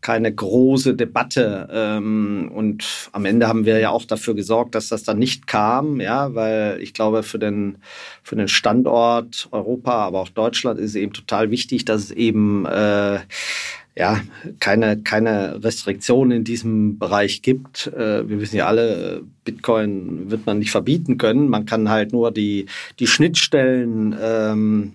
keine 0.00 0.32
große 0.34 0.94
Debatte. 0.94 1.68
Ähm, 1.72 2.50
und 2.54 3.10
am 3.12 3.24
Ende 3.24 3.48
haben 3.48 3.64
wir 3.64 3.78
ja 3.78 3.90
auch 3.90 4.04
dafür 4.04 4.34
gesorgt, 4.34 4.74
dass 4.74 4.88
das 4.88 5.02
dann 5.02 5.18
nicht 5.18 5.46
kam, 5.46 6.00
ja, 6.00 6.34
weil 6.34 6.78
ich 6.80 6.94
glaube, 6.94 7.22
für 7.22 7.38
den, 7.38 7.78
für 8.22 8.36
den 8.36 8.48
Standort 8.48 9.48
Europa, 9.50 9.92
aber 9.92 10.20
auch 10.20 10.28
Deutschland 10.28 10.78
ist 10.80 10.90
es 10.90 10.96
eben 10.96 11.12
total 11.12 11.50
wichtig, 11.50 11.84
dass 11.84 12.04
es 12.04 12.10
eben 12.12 12.64
äh, 12.66 13.20
ja, 13.96 14.20
keine, 14.60 15.02
keine 15.02 15.62
Restriktionen 15.62 16.38
in 16.38 16.44
diesem 16.44 16.98
Bereich 16.98 17.42
gibt. 17.42 17.88
Äh, 17.88 18.28
wir 18.28 18.40
wissen 18.40 18.56
ja 18.56 18.66
alle, 18.66 19.22
Bitcoin 19.44 20.30
wird 20.30 20.46
man 20.46 20.58
nicht 20.58 20.70
verbieten 20.70 21.18
können. 21.18 21.48
Man 21.48 21.66
kann 21.66 21.90
halt 21.90 22.12
nur 22.12 22.30
die, 22.30 22.66
die 22.98 23.06
Schnittstellen 23.06 24.16
ähm, 24.18 24.94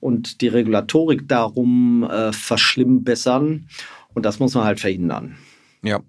und 0.00 0.40
die 0.40 0.48
Regulatorik 0.48 1.28
darum 1.28 2.02
äh, 2.04 2.32
verschlimmbessern. 2.32 3.66
Und 4.14 4.24
das 4.24 4.38
muss 4.38 4.54
man 4.54 4.64
halt 4.64 4.80
verhindern. 4.80 5.36
Ja, 5.82 6.00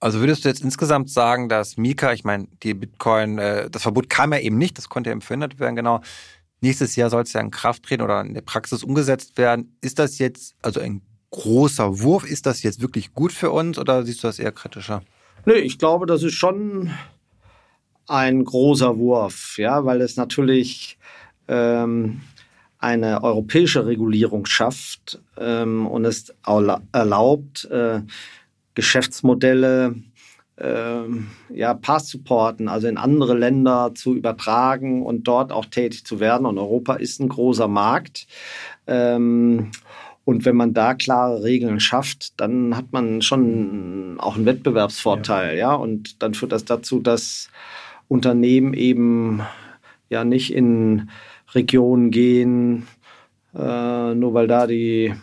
also 0.00 0.20
würdest 0.20 0.44
du 0.44 0.48
jetzt 0.48 0.62
insgesamt 0.62 1.10
sagen, 1.10 1.48
dass 1.48 1.76
Mika, 1.76 2.12
ich 2.12 2.24
meine, 2.24 2.46
die 2.62 2.74
Bitcoin, 2.74 3.38
äh, 3.38 3.70
das 3.70 3.82
Verbot 3.82 4.10
kam 4.10 4.32
ja 4.32 4.38
eben 4.38 4.58
nicht, 4.58 4.76
das 4.76 4.88
konnte 4.88 5.10
ja 5.10 5.12
eben 5.12 5.22
verhindert 5.22 5.58
werden, 5.58 5.76
genau. 5.76 6.00
Nächstes 6.60 6.96
Jahr 6.96 7.10
soll 7.10 7.22
es 7.22 7.32
ja 7.32 7.40
in 7.40 7.50
Kraft 7.50 7.84
treten 7.84 8.02
oder 8.02 8.20
in 8.20 8.34
der 8.34 8.42
Praxis 8.42 8.84
umgesetzt 8.84 9.38
werden. 9.38 9.76
Ist 9.80 9.98
das 9.98 10.18
jetzt 10.18 10.54
also 10.62 10.80
ein 10.80 11.02
großer 11.30 12.00
Wurf? 12.00 12.24
Ist 12.24 12.46
das 12.46 12.62
jetzt 12.62 12.80
wirklich 12.80 13.12
gut 13.12 13.32
für 13.32 13.50
uns 13.50 13.78
oder 13.78 14.04
siehst 14.04 14.22
du 14.22 14.28
das 14.28 14.38
eher 14.38 14.52
kritischer? 14.52 15.02
Nö, 15.46 15.54
ich 15.54 15.78
glaube, 15.78 16.06
das 16.06 16.22
ist 16.22 16.34
schon 16.34 16.90
ein 18.06 18.44
großer 18.44 18.96
Wurf, 18.98 19.58
ja, 19.58 19.84
weil 19.84 20.00
es 20.00 20.16
natürlich 20.16 20.98
ähm, 21.48 22.22
eine 22.84 23.24
europäische 23.24 23.86
Regulierung 23.86 24.44
schafft 24.44 25.18
ähm, 25.38 25.86
und 25.86 26.04
es 26.04 26.34
erlaubt, 26.92 27.64
äh, 27.70 28.00
Geschäftsmodelle 28.74 29.94
äh, 30.56 31.02
ja, 31.48 31.74
passporten, 31.74 32.68
also 32.68 32.86
in 32.86 32.98
andere 32.98 33.36
Länder 33.36 33.92
zu 33.94 34.14
übertragen 34.14 35.02
und 35.02 35.26
dort 35.26 35.50
auch 35.50 35.64
tätig 35.64 36.04
zu 36.04 36.20
werden. 36.20 36.46
Und 36.46 36.58
Europa 36.58 36.94
ist 36.94 37.20
ein 37.20 37.30
großer 37.30 37.68
Markt. 37.68 38.26
Ähm, 38.86 39.70
und 40.26 40.44
wenn 40.44 40.56
man 40.56 40.74
da 40.74 40.94
klare 40.94 41.42
Regeln 41.42 41.80
schafft, 41.80 42.38
dann 42.38 42.76
hat 42.76 42.92
man 42.92 43.22
schon 43.22 44.16
auch 44.18 44.36
einen 44.36 44.46
Wettbewerbsvorteil, 44.46 45.56
ja. 45.56 45.70
ja? 45.70 45.74
Und 45.74 46.22
dann 46.22 46.34
führt 46.34 46.52
das 46.52 46.64
dazu, 46.66 47.00
dass 47.00 47.48
Unternehmen 48.08 48.74
eben 48.74 49.40
ja 50.10 50.24
nicht 50.24 50.52
in 50.52 51.10
Regionen 51.54 52.10
gehen, 52.10 52.86
äh, 53.54 54.14
nur 54.14 54.34
weil 54.34 54.46
da 54.46 54.66
die 54.66 55.14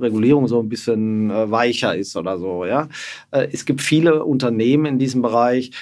Regulierung 0.00 0.46
so 0.46 0.60
ein 0.60 0.68
bisschen 0.68 1.30
äh, 1.30 1.50
weicher 1.50 1.96
ist 1.96 2.16
oder 2.16 2.38
so. 2.38 2.64
Ja? 2.64 2.88
Äh, 3.30 3.48
es 3.52 3.64
gibt 3.64 3.80
viele 3.80 4.24
Unternehmen 4.24 4.86
in 4.86 4.98
diesem 4.98 5.22
Bereich, 5.22 5.72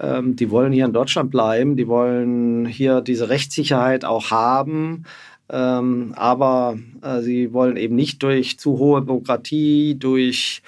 ähm, 0.00 0.36
die 0.36 0.50
wollen 0.50 0.72
hier 0.72 0.84
in 0.84 0.92
Deutschland 0.92 1.30
bleiben, 1.30 1.76
die 1.76 1.88
wollen 1.88 2.66
hier 2.66 3.00
diese 3.00 3.28
Rechtssicherheit 3.28 4.04
auch 4.04 4.30
haben. 4.30 5.04
Ähm, 5.50 6.12
aber 6.14 6.78
äh, 7.02 7.20
sie 7.22 7.52
wollen 7.54 7.76
eben 7.76 7.96
nicht 7.96 8.22
durch 8.22 8.58
zu 8.58 8.78
hohe 8.78 9.00
Bürokratie, 9.00 9.96
durch, 9.98 10.62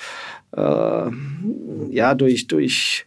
äh, 0.57 1.11
ja, 1.91 2.15
durch, 2.15 2.47
durch 2.47 3.05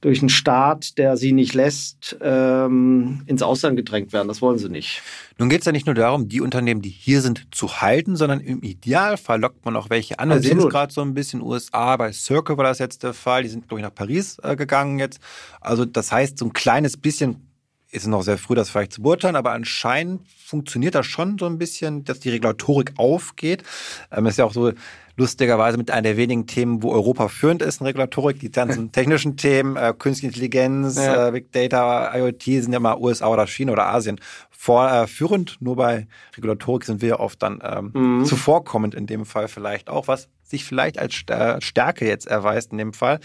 durch 0.00 0.20
einen 0.20 0.28
Staat, 0.28 0.96
der 0.96 1.16
sie 1.16 1.32
nicht 1.32 1.54
lässt, 1.54 2.16
ähm, 2.20 3.22
ins 3.26 3.42
Ausland 3.42 3.76
gedrängt 3.76 4.12
werden. 4.12 4.28
Das 4.28 4.40
wollen 4.40 4.58
sie 4.58 4.68
nicht. 4.68 5.02
Nun 5.38 5.48
geht 5.48 5.60
es 5.60 5.66
ja 5.66 5.72
nicht 5.72 5.86
nur 5.86 5.94
darum, 5.94 6.28
die 6.28 6.40
Unternehmen, 6.40 6.82
die 6.82 6.88
hier 6.88 7.20
sind, 7.20 7.46
zu 7.50 7.80
halten, 7.80 8.14
sondern 8.14 8.40
im 8.40 8.62
Idealfall 8.62 9.40
lockt 9.40 9.64
man 9.64 9.74
auch 9.76 9.90
welche 9.90 10.18
an. 10.18 10.30
Wir 10.30 10.40
sehen 10.40 10.58
es 10.58 10.68
gerade 10.68 10.92
so 10.92 11.00
ein 11.00 11.14
bisschen 11.14 11.42
USA, 11.42 11.96
bei 11.96 12.12
Circle 12.12 12.56
war 12.56 12.64
das 12.64 12.78
jetzt 12.78 13.02
der 13.02 13.14
Fall. 13.14 13.42
Die 13.42 13.48
sind, 13.48 13.66
glaube 13.66 13.80
ich, 13.80 13.84
nach 13.84 13.94
Paris 13.94 14.38
äh, 14.42 14.54
gegangen 14.54 14.98
jetzt. 15.00 15.20
Also 15.60 15.84
das 15.84 16.12
heißt, 16.12 16.38
so 16.38 16.46
ein 16.46 16.52
kleines 16.52 16.96
bisschen 16.96 17.47
ist 17.90 18.06
noch 18.06 18.22
sehr 18.22 18.38
früh, 18.38 18.54
das 18.54 18.70
vielleicht 18.70 18.92
zu 18.92 19.02
beurteilen, 19.02 19.36
aber 19.36 19.52
anscheinend 19.52 20.26
funktioniert 20.44 20.94
das 20.94 21.06
schon 21.06 21.38
so 21.38 21.46
ein 21.46 21.58
bisschen, 21.58 22.04
dass 22.04 22.20
die 22.20 22.30
Regulatorik 22.30 22.92
aufgeht. 22.96 23.62
Ähm, 24.10 24.26
ist 24.26 24.38
ja 24.38 24.44
auch 24.44 24.52
so, 24.52 24.72
lustigerweise 25.18 25.76
mit 25.76 25.90
einer 25.90 26.02
der 26.02 26.16
wenigen 26.16 26.46
Themen, 26.46 26.82
wo 26.82 26.92
Europa 26.92 27.28
führend 27.28 27.60
ist 27.60 27.80
in 27.80 27.86
Regulatorik. 27.86 28.38
Die 28.38 28.50
ganzen 28.50 28.92
technischen 28.92 29.36
Themen, 29.36 29.76
äh, 29.76 29.92
Künstliche 29.98 30.28
Intelligenz, 30.28 30.96
ja. 30.96 31.28
äh, 31.28 31.32
Big 31.32 31.52
Data, 31.52 32.16
IoT 32.16 32.42
sind 32.42 32.72
ja 32.72 32.80
mal 32.80 32.96
USA 32.96 33.26
oder 33.26 33.46
China 33.46 33.72
oder 33.72 33.88
Asien 33.88 34.20
vorführend. 34.50 35.58
Äh, 35.60 35.64
Nur 35.64 35.76
bei 35.76 36.06
Regulatorik 36.36 36.84
sind 36.84 37.02
wir 37.02 37.20
oft 37.20 37.42
dann 37.42 37.60
ähm, 37.62 37.90
mhm. 37.92 38.24
zuvorkommend 38.24 38.94
in 38.94 39.06
dem 39.06 39.26
Fall 39.26 39.48
vielleicht 39.48 39.90
auch, 39.90 40.08
was 40.08 40.28
sich 40.44 40.64
vielleicht 40.64 40.98
als 40.98 41.14
Stärke 41.14 42.06
jetzt 42.06 42.26
erweist 42.26 42.72
in 42.72 42.78
dem 42.78 42.94
Fall. 42.94 43.20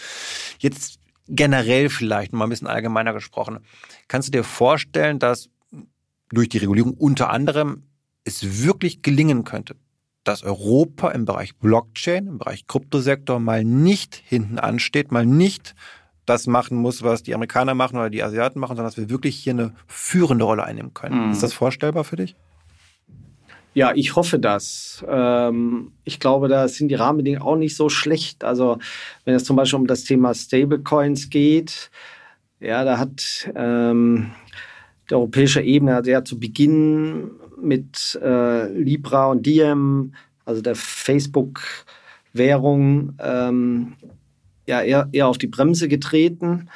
Jetzt 0.60 1.00
generell 1.28 1.90
vielleicht 1.90 2.34
mal 2.34 2.46
ein 2.46 2.50
bisschen 2.50 2.68
allgemeiner 2.68 3.14
gesprochen. 3.14 3.60
Kannst 4.08 4.28
du 4.28 4.32
dir 4.32 4.44
vorstellen, 4.44 5.20
dass 5.20 5.50
durch 6.30 6.50
die 6.50 6.58
Regulierung 6.58 6.94
unter 6.94 7.30
anderem 7.30 7.84
es 8.24 8.64
wirklich 8.64 9.02
gelingen 9.02 9.44
könnte, 9.44 9.76
dass 10.24 10.44
Europa 10.44 11.12
im 11.12 11.26
Bereich 11.26 11.56
Blockchain, 11.58 12.28
im 12.28 12.38
Bereich 12.38 12.68
Kryptosektor 12.68 13.40
mal 13.40 13.64
nicht 13.64 14.16
hinten 14.16 14.60
ansteht, 14.60 15.12
mal 15.12 15.26
nicht 15.26 15.76
das 16.26 16.48
machen 16.48 16.78
muss, 16.78 17.04
was 17.04 17.24
die 17.24 17.36
Amerikaner 17.36 17.76
machen 17.76 17.98
oder 17.98 18.10
die 18.10 18.24
Asiaten 18.24 18.60
machen, 18.60 18.78
sondern 18.78 18.86
dass 18.86 18.98
wir 18.98 19.10
wirklich 19.10 19.36
hier 19.36 19.54
eine 19.54 19.74
führende 19.88 20.46
Rolle 20.46 20.64
einnehmen 20.64 20.94
können. 20.94 21.26
Mhm. 21.26 21.32
Ist 21.32 21.44
das 21.44 21.54
vorstellbar 21.54 22.06
für 22.06 22.16
dich? 22.16 22.36
Ja, 23.74 23.92
ich 23.96 24.16
hoffe 24.16 24.38
das. 24.38 25.04
Ähm, 25.08 25.94
ich 26.04 26.20
glaube, 26.20 26.48
da 26.48 26.68
sind 26.68 26.90
die 26.90 26.96
Rahmenbedingungen 26.96 27.48
auch 27.48 27.56
nicht 27.56 27.76
so 27.76 27.90
schlecht. 27.90 28.44
Also 28.44 28.78
wenn 29.26 29.34
es 29.34 29.46
zum 29.46 29.56
Beispiel 29.56 29.80
um 29.80 29.88
das 29.88 30.04
Thema 30.04 30.36
Stablecoins 30.36 31.30
geht, 31.30 31.90
ja, 32.60 32.84
da 32.84 33.00
hat 33.00 33.50
ähm, 33.56 34.32
die 35.10 35.16
europäische 35.16 35.62
Ebene 35.62 36.02
ja 36.06 36.24
zu 36.24 36.40
Beginn 36.40 37.32
mit 37.62 38.20
äh, 38.22 38.72
Libra 38.72 39.32
und 39.32 39.46
Diem, 39.46 40.14
also 40.46 40.62
der 40.62 40.76
Facebook-Währung, 40.76 43.14
ähm, 43.20 43.94
ja 44.66 44.82
eher, 44.82 45.10
eher 45.12 45.28
auf 45.28 45.38
die 45.38 45.48
Bremse 45.48 45.88
getreten. 45.88 46.70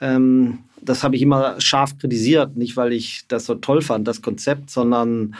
Ähm, 0.00 0.60
das 0.80 1.04
habe 1.04 1.16
ich 1.16 1.22
immer 1.22 1.60
scharf 1.60 1.98
kritisiert, 1.98 2.56
nicht 2.56 2.76
weil 2.76 2.92
ich 2.92 3.24
das 3.28 3.46
so 3.46 3.54
toll 3.54 3.82
fand, 3.82 4.08
das 4.08 4.20
Konzept, 4.20 4.70
sondern 4.70 5.36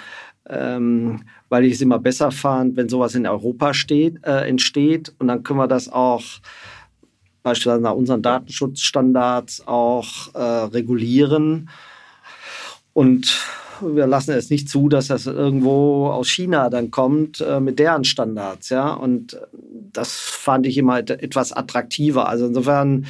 ähm, 0.49 1.23
weil 1.49 1.65
ich 1.65 1.75
es 1.75 1.81
immer 1.81 1.99
besser 1.99 2.31
fand, 2.31 2.77
wenn 2.77 2.89
sowas 2.89 3.15
in 3.15 3.27
Europa 3.27 3.75
steht, 3.75 4.25
äh, 4.25 4.49
entsteht. 4.49 5.15
Und 5.19 5.29
dann 5.29 5.43
können 5.43 5.59
wir 5.59 5.69
das 5.69 5.89
auch 5.89 6.23
beispielsweise 7.43 7.83
nach 7.83 7.95
unseren 7.95 8.23
Datenschutzstandards 8.23 9.67
auch 9.67 10.35
äh, 10.35 10.39
regulieren. 10.39 11.69
Und 12.93 13.41
wir 13.81 14.07
lassen 14.07 14.33
es 14.33 14.51
nicht 14.51 14.69
zu, 14.69 14.89
dass 14.89 15.09
das 15.09 15.27
irgendwo 15.27 16.09
aus 16.09 16.29
China 16.29 16.71
dann 16.71 16.91
kommt 16.91 17.41
äh, 17.41 17.61
mit 17.61 17.79
deren 17.79 18.05
Standards. 18.05 18.69
Ja? 18.69 18.93
Und 18.93 19.41
das 19.93 20.13
fand 20.13 20.67
ich 20.67 20.79
immer 20.79 20.99
etwas 20.99 21.53
attraktiver. 21.53 22.29
Also 22.29 22.47
insofern 22.47 23.07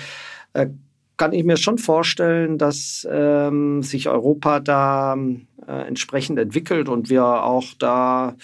äh, 0.55 0.69
kann 1.16 1.33
ich 1.33 1.45
mir 1.45 1.57
schon 1.57 1.78
vorstellen, 1.78 2.59
dass 2.59 3.07
ähm, 3.11 3.83
sich 3.83 4.09
Europa 4.09 4.61
da 4.61 5.16
äh, 5.66 5.87
entsprechend 5.87 6.38
entwickelt 6.38 6.88
und 6.88 7.11
wir 7.11 7.25
auch 7.25 7.66
da 7.78 8.35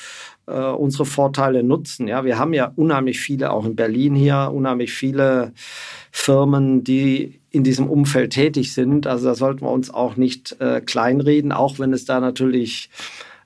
äh, 0.46 0.52
unsere 0.52 1.04
Vorteile 1.04 1.62
nutzen. 1.62 2.08
Ja, 2.08 2.25
wir 2.25 2.38
haben 2.38 2.52
ja 2.52 2.72
unheimlich 2.76 3.20
viele, 3.20 3.52
auch 3.52 3.64
in 3.64 3.76
Berlin 3.76 4.14
hier, 4.14 4.50
unheimlich 4.52 4.92
viele 4.92 5.52
Firmen, 6.10 6.84
die 6.84 7.40
in 7.50 7.64
diesem 7.64 7.88
Umfeld 7.88 8.32
tätig 8.32 8.75
sind. 8.75 9.06
Also 9.06 9.26
da 9.26 9.34
sollten 9.34 9.62
wir 9.62 9.70
uns 9.70 9.90
auch 9.90 10.16
nicht 10.16 10.60
äh, 10.60 10.80
kleinreden, 10.80 11.52
auch 11.52 11.78
wenn 11.78 11.92
es 11.92 12.04
da 12.04 12.20
natürlich 12.20 12.90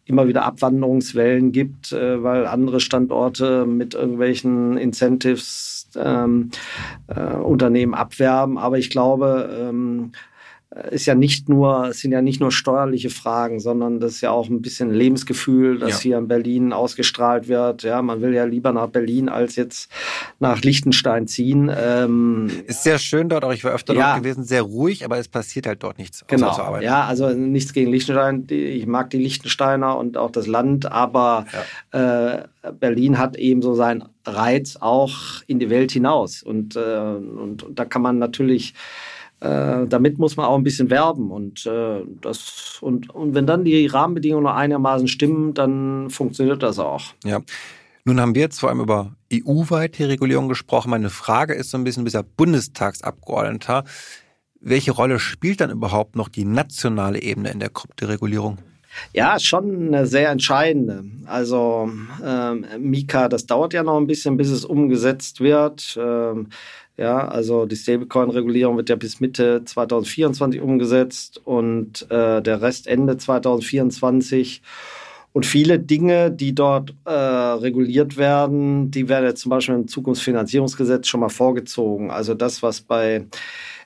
immer 0.05 0.26
wieder 0.26 0.45
Abwanderungswellen 0.45 1.52
gibt, 1.52 1.93
äh, 1.93 2.23
weil 2.23 2.47
andere 2.47 2.81
Standorte 2.81 3.67
mit 3.67 3.95
irgendwelchen 3.95 4.76
Incentives 4.76 5.82
ähm, 5.97 6.51
äh, 7.09 7.35
Unternehmen 7.37 7.95
abwerben. 7.95 8.59
Aber 8.59 8.79
ich 8.79 8.91
glaube, 8.91 9.51
ähm, 9.61 10.13
äh, 10.13 10.32
ist 10.91 11.05
ja 11.07 11.14
nicht 11.14 11.49
nur, 11.49 11.88
es 11.88 12.00
sind 12.00 12.12
ja 12.12 12.23
nicht 12.23 12.41
nur 12.41 12.50
steuerliche 12.50 13.11
Fragen, 13.11 13.61
sondern 13.61 14.00
das 14.00 14.12
ist 14.12 14.21
ja 14.23 14.31
auch 14.31 14.49
ein 14.49 14.62
bisschen 14.62 14.91
Lebensgefühl, 14.91 15.79
das 15.79 15.91
ja. 15.91 15.99
hier 15.99 16.19
in 16.19 16.29
Berlin 16.29 16.73
ausgestrahlt 16.73 17.47
wird. 17.49 17.83
Ja, 17.83 18.00
man 18.00 18.23
will 18.23 18.33
ja 18.33 18.45
lieber 18.45 18.73
nach 18.73 18.87
Berlin 18.87 19.29
als 19.29 19.57
jetzt 19.57 19.91
nach 20.41 20.62
Liechtenstein 20.62 21.26
ziehen. 21.26 21.71
Ähm, 21.75 22.50
ist 22.67 22.85
sehr 22.85 22.99
schön 22.99 23.29
dort, 23.29 23.45
auch 23.45 23.52
ich 23.52 23.64
war 23.64 23.73
öfter 23.73 23.95
ja. 23.95 24.12
dort 24.12 24.23
gewesen, 24.23 24.45
sehr 24.45 24.63
ruhig, 24.63 25.04
aber 25.04 25.19
es 25.19 25.28
passiert 25.28 25.67
halt 25.67 25.82
dort 25.82 25.99
nichts. 25.99 26.25
Genau. 26.26 26.78
Ja, 26.80 27.04
also 27.04 27.28
nichts 27.30 27.75
gegen 27.75 27.91
Liechtenstein. 27.91 28.47
Ich 28.49 28.87
mag 28.87 29.11
die 29.11 29.19
Liechtensteiner 29.19 29.99
und 29.99 30.17
auch 30.17 30.30
das 30.30 30.47
Land, 30.47 30.91
aber 30.91 31.45
ja. 31.93 32.39
äh, 32.39 32.73
Berlin 32.73 33.19
hat 33.19 33.37
eben 33.37 33.61
so 33.61 33.75
seinen 33.75 34.04
Reiz 34.25 34.78
auch 34.80 35.43
in 35.47 35.58
die 35.58 35.69
Welt 35.69 35.93
hinaus. 35.93 36.43
Und, 36.43 36.76
äh, 36.76 36.80
und, 36.80 37.63
und 37.63 37.78
da 37.78 37.85
kann 37.85 38.00
man 38.00 38.19
natürlich 38.19 38.75
äh, 39.43 39.89
damit 39.89 40.19
muss 40.19 40.37
man 40.37 40.47
auch 40.47 40.57
ein 40.57 40.63
bisschen 40.63 40.89
werben. 40.89 41.31
Und, 41.33 41.67
äh, 41.67 42.02
das, 42.21 42.78
und, 42.81 43.11
und 43.11 43.35
wenn 43.35 43.47
dann 43.47 43.65
die 43.65 43.87
Rahmenbedingungen 43.87 44.45
noch 44.45 44.55
einigermaßen 44.55 45.09
stimmen, 45.09 45.52
dann 45.52 46.11
funktioniert 46.11 46.63
das 46.63 46.78
auch. 46.78 47.02
Ja. 47.25 47.41
Nun 48.05 48.21
haben 48.21 48.35
wir 48.35 48.43
jetzt 48.43 48.61
vor 48.61 48.69
allem 48.69 48.81
über 48.81 49.15
EU-weite 49.33 50.09
Regulierung 50.09 50.49
gesprochen. 50.49 50.91
Meine 50.91 51.11
Frage 51.11 51.55
ist 51.55 51.71
so 51.71 51.78
ein 51.78 51.85
bisschen, 51.85 52.05
dieser 52.05 52.23
Bundestagsabgeordneter, 52.23 53.85
welche 54.61 54.93
Rolle 54.93 55.19
spielt 55.19 55.61
dann 55.61 55.71
überhaupt 55.71 56.15
noch 56.15 56.28
die 56.28 56.45
nationale 56.45 57.21
Ebene 57.21 57.50
in 57.50 57.59
der 57.59 57.71
Kryptoregulierung? 57.71 58.59
Ja, 59.13 59.39
schon 59.39 59.89
eine 59.89 60.07
sehr 60.07 60.31
entscheidende. 60.31 61.05
Also 61.26 61.91
ähm, 62.25 62.67
Mika, 62.78 63.28
das 63.28 63.47
dauert 63.47 63.73
ja 63.73 63.83
noch 63.83 63.97
ein 63.97 64.07
bisschen, 64.07 64.37
bis 64.37 64.50
es 64.50 64.65
umgesetzt 64.65 65.41
wird. 65.41 65.99
Ähm, 66.00 66.49
ja, 66.97 67.26
also 67.26 67.65
die 67.67 67.76
Stablecoin-Regulierung 67.76 68.76
wird 68.76 68.91
ja 68.91 68.97
bis 68.97 69.21
Mitte 69.21 69.65
2024 69.65 70.61
umgesetzt 70.61 71.41
und 71.45 72.11
äh, 72.11 72.43
der 72.43 72.61
Rest 72.61 72.87
Ende 72.87 73.17
2024. 73.17 74.63
Und 75.33 75.47
viele 75.47 75.78
Dinge, 75.78 76.31
die 76.31 76.55
dort 76.55 76.95
äh, 77.07 77.11
reguliert 77.11 78.19
werden, 78.19 78.91
die 78.91 79.09
werden 79.09 79.25
jetzt 79.25 79.41
zum 79.41 79.50
Beispiel 79.50 79.75
im 79.75 79.89
Zukunftsfinanzierungsgesetz 79.89 81.07
schon 81.07 81.21
mal 81.21 81.31
vorgezogen. 81.31 82.11
Also 82.11 82.35
das, 82.35 82.63
was 82.63 82.83
bei 82.83 83.25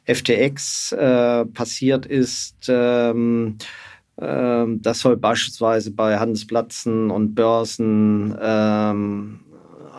FTX 0.07 0.91
äh, 0.93 1.45
passiert 1.47 2.07
ist, 2.07 2.57
ähm, 2.69 3.59
ähm, 4.21 4.81
das 4.83 5.01
soll 5.01 5.17
beispielsweise 5.17 5.91
bei 5.91 6.19
Handelsplätzen 6.19 7.11
und 7.11 7.35
Börsen 7.35 8.37
ähm, 8.41 9.41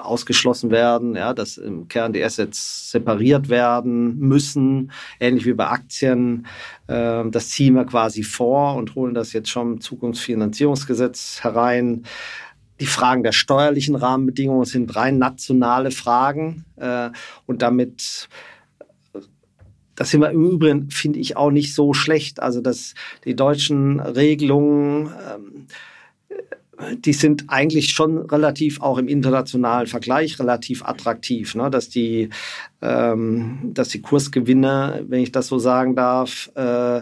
ausgeschlossen 0.02 0.72
werden, 0.72 1.16
ja, 1.16 1.34
dass 1.34 1.58
im 1.58 1.88
Kern 1.88 2.14
die 2.14 2.24
Assets 2.24 2.92
separiert 2.92 3.50
werden 3.50 4.18
müssen, 4.18 4.92
ähnlich 5.20 5.46
wie 5.46 5.54
bei 5.54 5.68
Aktien. 5.68 6.48
Ähm, 6.88 7.32
das 7.32 7.50
ziehen 7.50 7.76
wir 7.76 7.86
quasi 7.86 8.24
vor 8.24 8.76
und 8.76 8.96
holen 8.96 9.14
das 9.14 9.34
jetzt 9.34 9.50
schon 9.50 9.74
im 9.74 9.82
Zukunftsfinanzierungsgesetz 9.82 11.40
herein. 11.44 12.04
Die 12.80 12.86
Fragen 12.86 13.24
der 13.24 13.32
steuerlichen 13.32 13.96
Rahmenbedingungen 13.96 14.66
sind 14.66 14.96
rein 14.96 15.18
nationale 15.18 15.92
Fragen 15.92 16.66
äh, 16.78 17.10
und 17.46 17.62
damit 17.62 18.30
das 19.98 20.12
sind 20.12 20.22
wir 20.22 20.30
im 20.30 20.50
Übrigen, 20.50 20.90
finde 20.90 21.20
ich, 21.20 21.36
auch 21.36 21.52
nicht 21.52 21.74
so 21.74 21.94
schlecht. 21.94 22.42
Also, 22.42 22.62
dass 22.62 22.94
die 23.26 23.36
deutschen 23.36 24.00
Regelungen 24.00 25.08
ähm, 25.08 25.68
die 27.04 27.14
sind 27.14 27.46
eigentlich 27.48 27.90
schon 27.90 28.20
relativ 28.20 28.82
auch 28.82 28.98
im 28.98 29.08
internationalen 29.08 29.88
Vergleich 29.88 30.40
relativ 30.40 30.84
attraktiv, 30.84 31.56
ne? 31.56 31.70
dass 31.70 31.90
die 31.90 32.30
ähm, 32.82 33.72
dass 33.74 33.90
die 33.90 34.02
Kursgewinne, 34.02 35.06
wenn 35.08 35.22
ich 35.22 35.32
das 35.32 35.48
so 35.48 35.58
sagen 35.58 35.96
darf, 35.96 36.52
äh, 36.56 37.02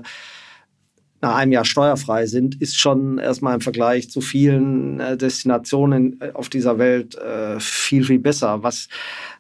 nach 1.22 1.36
einem 1.36 1.52
Jahr 1.52 1.66
steuerfrei 1.66 2.26
sind, 2.26 2.62
ist 2.62 2.80
schon 2.80 3.18
erstmal 3.18 3.56
im 3.56 3.62
Vergleich 3.62 4.10
zu 4.10 4.22
vielen 4.22 5.00
äh, 5.00 5.18
Destinationen 5.18 6.20
auf 6.34 6.50
dieser 6.50 6.78
Welt 6.78 7.16
äh, 7.16 7.60
viel 7.60 8.06
viel 8.06 8.20
besser. 8.20 8.64
Was 8.64 8.86
äh, 8.86 8.90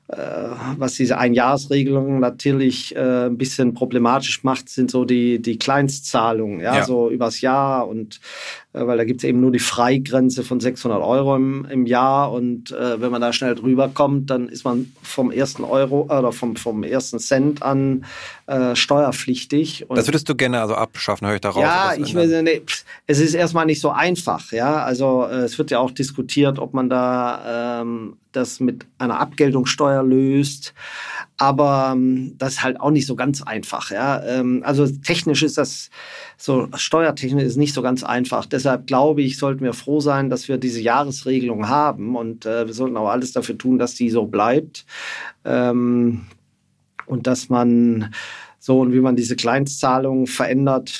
was 0.07 0.93
diese 0.93 1.17
Einjahresregelung 1.17 2.19
natürlich 2.19 2.95
äh, 2.95 3.25
ein 3.25 3.37
bisschen 3.37 3.73
problematisch 3.73 4.43
macht, 4.43 4.69
sind 4.69 4.91
so 4.91 5.03
die, 5.03 5.41
die 5.41 5.57
Kleinstzahlungen, 5.57 6.59
ja, 6.59 6.77
ja. 6.77 6.85
so 6.85 7.09
übers 7.09 7.41
Jahr 7.41 7.87
und 7.87 8.19
äh, 8.73 8.85
weil 8.85 8.97
da 8.97 9.03
gibt 9.03 9.21
es 9.21 9.23
eben 9.23 9.39
nur 9.39 9.51
die 9.51 9.59
Freigrenze 9.59 10.43
von 10.43 10.59
600 10.59 11.01
Euro 11.01 11.35
im, 11.35 11.65
im 11.65 11.85
Jahr 11.87 12.31
und 12.31 12.71
äh, 12.71 13.01
wenn 13.01 13.11
man 13.11 13.21
da 13.21 13.33
schnell 13.33 13.55
drüber 13.55 13.89
kommt, 13.89 14.29
dann 14.29 14.47
ist 14.47 14.63
man 14.63 14.91
vom 15.01 15.31
ersten 15.31 15.63
Euro 15.63 16.03
oder 16.03 16.31
vom, 16.31 16.55
vom 16.55 16.83
ersten 16.83 17.17
Cent 17.17 17.63
an 17.63 18.05
äh, 18.45 18.75
steuerpflichtig. 18.75 19.89
Und 19.89 19.97
das 19.97 20.07
würdest 20.07 20.29
du 20.29 20.35
gerne 20.35 20.61
also 20.61 20.75
abschaffen, 20.75 21.27
höre 21.27 21.35
ich 21.35 21.41
daraus? 21.41 21.63
Ja, 21.63 21.93
ich 21.97 22.13
will, 22.13 22.43
nee, 22.43 22.61
es 23.07 23.19
ist 23.19 23.33
erstmal 23.33 23.65
nicht 23.65 23.81
so 23.81 23.89
einfach, 23.89 24.51
ja, 24.51 24.83
also 24.83 25.25
äh, 25.25 25.37
es 25.37 25.57
wird 25.57 25.71
ja 25.71 25.79
auch 25.79 25.91
diskutiert, 25.91 26.59
ob 26.59 26.75
man 26.75 26.89
da 26.89 27.81
ähm, 27.81 28.17
das 28.35 28.59
mit 28.59 28.85
einer 28.97 29.19
Abgeltungssteuer 29.19 30.03
löst. 30.03 30.73
Aber 31.37 31.91
ähm, 31.93 32.35
das 32.37 32.53
ist 32.53 32.63
halt 32.63 32.79
auch 32.79 32.91
nicht 32.91 33.07
so 33.07 33.15
ganz 33.15 33.41
einfach. 33.41 33.91
Ja? 33.91 34.23
Ähm, 34.23 34.61
also 34.65 34.87
technisch 34.87 35.43
ist 35.43 35.57
das, 35.57 35.89
so 36.37 36.67
steuertechnisch 36.75 37.43
ist 37.43 37.57
nicht 37.57 37.73
so 37.73 37.81
ganz 37.81 38.03
einfach. 38.03 38.45
Deshalb 38.45 38.87
glaube 38.87 39.21
ich, 39.21 39.37
sollten 39.37 39.63
wir 39.63 39.73
froh 39.73 39.99
sein, 39.99 40.29
dass 40.29 40.47
wir 40.47 40.57
diese 40.57 40.81
Jahresregelung 40.81 41.67
haben 41.67 42.15
und 42.15 42.45
äh, 42.45 42.67
wir 42.67 42.73
sollten 42.73 42.97
auch 42.97 43.09
alles 43.09 43.33
dafür 43.33 43.57
tun, 43.57 43.77
dass 43.77 43.95
die 43.95 44.09
so 44.09 44.25
bleibt. 44.25 44.85
Ähm, 45.43 46.27
und 47.05 47.27
dass 47.27 47.49
man 47.49 48.13
so 48.59 48.79
und 48.79 48.93
wie 48.93 48.99
man 48.99 49.15
diese 49.15 49.35
Kleinstzahlungen 49.35 50.25
verändert, 50.27 50.99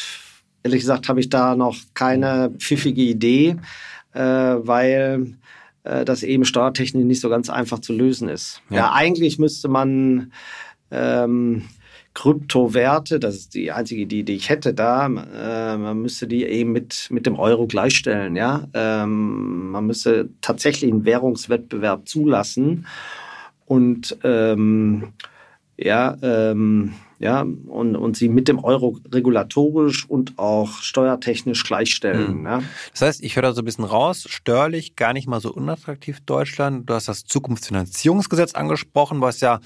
ehrlich 0.63 0.81
gesagt, 0.81 1.09
habe 1.09 1.19
ich 1.19 1.29
da 1.29 1.55
noch 1.55 1.77
keine 1.93 2.51
pfiffige 2.59 3.01
Idee, 3.01 3.57
äh, 4.13 4.19
weil 4.21 5.35
das 5.85 6.23
eben 6.23 6.45
steuertechnisch 6.45 7.05
nicht 7.05 7.21
so 7.21 7.29
ganz 7.29 7.49
einfach 7.49 7.79
zu 7.79 7.93
lösen 7.93 8.27
ist. 8.29 8.61
Ja, 8.69 8.77
ja 8.77 8.91
eigentlich 8.93 9.39
müsste 9.39 9.67
man 9.67 10.31
ähm, 10.91 11.63
Kryptowerte, 12.15 13.19
das 13.19 13.35
ist 13.35 13.53
die 13.53 13.71
einzige 13.71 14.01
Idee, 14.01 14.23
die 14.23 14.35
ich 14.35 14.49
hätte 14.49 14.73
da, 14.73 15.05
äh, 15.05 15.77
man 15.77 16.01
müsste 16.01 16.27
die 16.27 16.45
eben 16.45 16.71
mit, 16.71 17.07
mit 17.11 17.25
dem 17.25 17.37
Euro 17.37 17.67
gleichstellen. 17.67 18.35
Ja? 18.35 18.67
Ähm, 18.73 19.71
man 19.71 19.85
müsste 19.85 20.29
tatsächlich 20.41 20.91
einen 20.91 21.05
Währungswettbewerb 21.05 22.07
zulassen 22.07 22.87
und 23.65 24.17
ähm, 24.23 25.09
ja, 25.77 26.17
ähm, 26.21 26.93
ja, 27.19 27.41
und, 27.41 27.95
und 27.95 28.17
sie 28.17 28.29
mit 28.29 28.47
dem 28.47 28.63
Euro 28.63 28.99
regulatorisch 29.11 30.09
und 30.09 30.37
auch 30.37 30.69
steuertechnisch 30.81 31.63
gleichstellen. 31.63 32.39
Mhm. 32.39 32.45
Ja. 32.45 32.63
Das 32.91 33.01
heißt, 33.01 33.23
ich 33.23 33.35
höre 33.35 33.43
da 33.43 33.53
so 33.53 33.61
ein 33.61 33.65
bisschen 33.65 33.85
raus, 33.85 34.25
steuerlich 34.29 34.95
gar 34.95 35.13
nicht 35.13 35.27
mal 35.27 35.39
so 35.39 35.53
unattraktiv 35.53 36.19
Deutschland. 36.25 36.89
Du 36.89 36.93
hast 36.93 37.07
das 37.07 37.23
Zukunftsfinanzierungsgesetz 37.23 38.53
angesprochen, 38.53 39.21
was 39.21 39.39
ja 39.39 39.59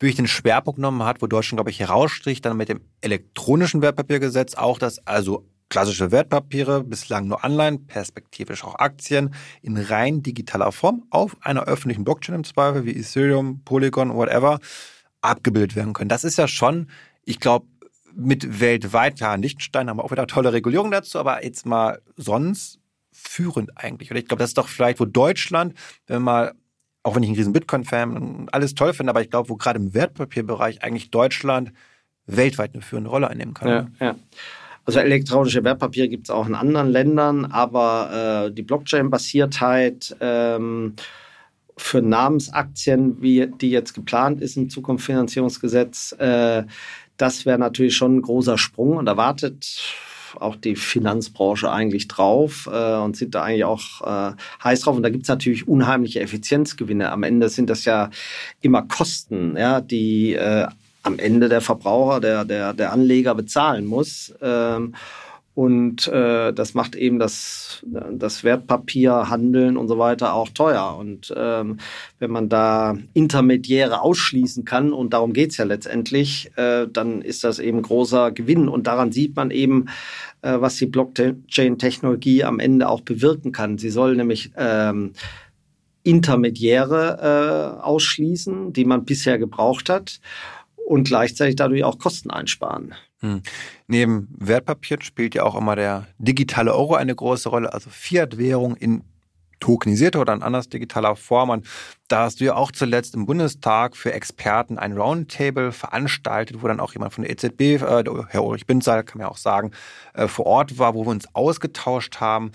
wirklich 0.00 0.16
den 0.16 0.26
Schwerpunkt 0.26 0.76
genommen 0.76 1.04
hat, 1.04 1.22
wo 1.22 1.26
Deutschland, 1.26 1.58
glaube 1.58 1.70
ich, 1.70 1.80
herausstricht, 1.80 2.44
dann 2.44 2.56
mit 2.56 2.68
dem 2.68 2.80
elektronischen 3.00 3.82
Wertpapiergesetz 3.82 4.54
auch 4.54 4.78
das, 4.78 5.06
also 5.06 5.44
klassische 5.68 6.12
Wertpapiere, 6.12 6.84
bislang 6.84 7.26
nur 7.26 7.44
Anleihen, 7.44 7.86
perspektivisch 7.86 8.64
auch 8.64 8.76
Aktien, 8.76 9.34
in 9.62 9.76
rein 9.76 10.22
digitaler 10.22 10.72
Form 10.72 11.04
auf 11.10 11.36
einer 11.40 11.64
öffentlichen 11.64 12.04
Blockchain 12.04 12.36
im 12.36 12.44
Zweifel, 12.44 12.84
wie 12.84 12.96
Ethereum, 12.96 13.62
Polygon, 13.64 14.14
whatever, 14.14 14.58
abgebildet 15.26 15.76
werden 15.76 15.92
können. 15.92 16.08
Das 16.08 16.24
ist 16.24 16.38
ja 16.38 16.48
schon, 16.48 16.88
ich 17.24 17.40
glaube, 17.40 17.66
mit 18.14 18.60
weltweit, 18.60 19.20
ja, 19.20 19.34
Liechtenstein 19.34 19.90
haben 19.90 19.98
wir 19.98 20.04
auch 20.04 20.10
wieder 20.10 20.26
tolle 20.26 20.52
Regulierungen 20.52 20.92
dazu, 20.92 21.18
aber 21.18 21.44
jetzt 21.44 21.66
mal 21.66 22.00
sonst 22.16 22.78
führend 23.12 23.76
eigentlich. 23.76 24.10
Oder 24.10 24.20
ich 24.20 24.26
glaube, 24.26 24.40
das 24.40 24.50
ist 24.50 24.58
doch 24.58 24.68
vielleicht, 24.68 25.00
wo 25.00 25.04
Deutschland, 25.04 25.74
wenn 26.06 26.22
man 26.22 26.52
auch 27.06 27.14
wenn 27.14 27.22
ich 27.22 27.30
ein 27.30 27.36
riesen 27.36 27.52
Bitcoin-Fan 27.52 28.16
und 28.16 28.52
alles 28.52 28.74
toll 28.74 28.92
finde, 28.92 29.10
aber 29.10 29.22
ich 29.22 29.30
glaube, 29.30 29.48
wo 29.48 29.54
gerade 29.54 29.78
im 29.78 29.94
Wertpapierbereich 29.94 30.82
eigentlich 30.82 31.12
Deutschland 31.12 31.72
weltweit 32.26 32.74
eine 32.74 32.82
führende 32.82 33.10
Rolle 33.10 33.30
einnehmen 33.30 33.54
kann. 33.54 33.68
Ja, 33.68 33.86
ja. 34.00 34.16
Also 34.84 34.98
elektronische 34.98 35.62
Wertpapiere 35.62 36.08
gibt 36.08 36.28
es 36.28 36.30
auch 36.30 36.48
in 36.48 36.56
anderen 36.56 36.88
Ländern, 36.88 37.44
aber 37.44 38.46
äh, 38.46 38.52
die 38.52 38.62
Blockchain-Basiertheit 38.62 40.16
ähm, 40.20 40.94
für 41.76 42.00
Namensaktien, 42.00 43.20
wie 43.20 43.46
die 43.46 43.70
jetzt 43.70 43.94
geplant 43.94 44.40
ist 44.40 44.56
im 44.56 44.70
Zukunftsfinanzierungsgesetz, 44.70 46.12
äh, 46.18 46.64
das 47.16 47.46
wäre 47.46 47.58
natürlich 47.58 47.96
schon 47.96 48.16
ein 48.16 48.22
großer 48.22 48.58
Sprung 48.58 48.96
und 48.96 49.06
da 49.06 49.16
wartet 49.16 49.80
auch 50.40 50.56
die 50.56 50.76
Finanzbranche 50.76 51.70
eigentlich 51.70 52.08
drauf 52.08 52.68
äh, 52.70 52.96
und 52.96 53.16
sind 53.16 53.34
da 53.34 53.42
eigentlich 53.42 53.64
auch 53.64 54.02
äh, 54.02 54.34
heiß 54.62 54.82
drauf. 54.82 54.96
Und 54.96 55.02
da 55.02 55.08
gibt 55.08 55.22
es 55.22 55.28
natürlich 55.28 55.66
unheimliche 55.66 56.20
Effizienzgewinne. 56.20 57.10
Am 57.10 57.22
Ende 57.22 57.48
sind 57.48 57.70
das 57.70 57.84
ja 57.84 58.10
immer 58.60 58.82
Kosten, 58.82 59.56
ja, 59.56 59.80
die 59.80 60.34
äh, 60.34 60.66
am 61.02 61.18
Ende 61.18 61.48
der 61.48 61.60
Verbraucher, 61.60 62.20
der, 62.20 62.44
der, 62.44 62.74
der 62.74 62.92
Anleger 62.92 63.34
bezahlen 63.34 63.86
muss. 63.86 64.34
Ähm, 64.42 64.94
und 65.56 66.06
äh, 66.08 66.52
das 66.52 66.74
macht 66.74 66.94
eben 66.96 67.18
das, 67.18 67.82
das 67.86 68.44
Wertpapierhandeln 68.44 69.78
und 69.78 69.88
so 69.88 69.98
weiter 69.98 70.34
auch 70.34 70.50
teuer. 70.50 70.98
Und 70.98 71.32
ähm, 71.34 71.78
wenn 72.18 72.30
man 72.30 72.50
da 72.50 72.98
Intermediäre 73.14 74.02
ausschließen 74.02 74.66
kann, 74.66 74.92
und 74.92 75.14
darum 75.14 75.32
geht's 75.32 75.56
ja 75.56 75.64
letztendlich, 75.64 76.50
äh, 76.56 76.86
dann 76.92 77.22
ist 77.22 77.42
das 77.42 77.58
eben 77.58 77.80
großer 77.80 78.32
Gewinn. 78.32 78.68
Und 78.68 78.86
daran 78.86 79.12
sieht 79.12 79.34
man 79.34 79.50
eben, 79.50 79.86
äh, 80.42 80.60
was 80.60 80.76
die 80.76 80.84
Blockchain-Technologie 80.84 82.44
am 82.44 82.58
Ende 82.58 82.86
auch 82.86 83.00
bewirken 83.00 83.52
kann. 83.52 83.78
Sie 83.78 83.88
soll 83.88 84.14
nämlich 84.14 84.50
ähm, 84.58 85.14
Intermediäre 86.02 87.78
äh, 87.80 87.82
ausschließen, 87.82 88.74
die 88.74 88.84
man 88.84 89.06
bisher 89.06 89.38
gebraucht 89.38 89.88
hat 89.88 90.20
und 90.86 91.08
gleichzeitig 91.08 91.56
dadurch 91.56 91.82
auch 91.82 91.98
Kosten 91.98 92.30
einsparen. 92.30 92.94
Hm. 93.26 93.42
Neben 93.88 94.28
Wertpapieren 94.38 95.02
spielt 95.02 95.34
ja 95.34 95.42
auch 95.42 95.56
immer 95.56 95.76
der 95.76 96.06
digitale 96.18 96.74
Euro 96.74 96.94
eine 96.94 97.14
große 97.14 97.48
Rolle, 97.48 97.72
also 97.72 97.90
Fiat-Währung 97.90 98.76
in 98.76 99.02
tokenisierter 99.60 100.20
oder 100.20 100.34
in 100.34 100.42
anders 100.42 100.68
digitaler 100.68 101.16
Form. 101.16 101.50
Und 101.50 101.66
da 102.08 102.24
hast 102.24 102.40
du 102.40 102.44
ja 102.44 102.54
auch 102.54 102.72
zuletzt 102.72 103.14
im 103.14 103.26
Bundestag 103.26 103.96
für 103.96 104.12
Experten 104.12 104.78
ein 104.78 104.92
Roundtable 104.92 105.72
veranstaltet, 105.72 106.62
wo 106.62 106.68
dann 106.68 106.80
auch 106.80 106.92
jemand 106.92 107.14
von 107.14 107.24
der 107.24 107.32
EZB, 107.32 107.60
äh, 107.60 108.04
Herr 108.28 108.44
Ulrich 108.44 108.66
Binzahl, 108.66 109.02
kann 109.02 109.18
man 109.18 109.26
ja 109.26 109.30
auch 109.30 109.38
sagen, 109.38 109.72
äh, 110.14 110.28
vor 110.28 110.46
Ort 110.46 110.78
war, 110.78 110.94
wo 110.94 111.04
wir 111.06 111.10
uns 111.10 111.34
ausgetauscht 111.34 112.20
haben. 112.20 112.52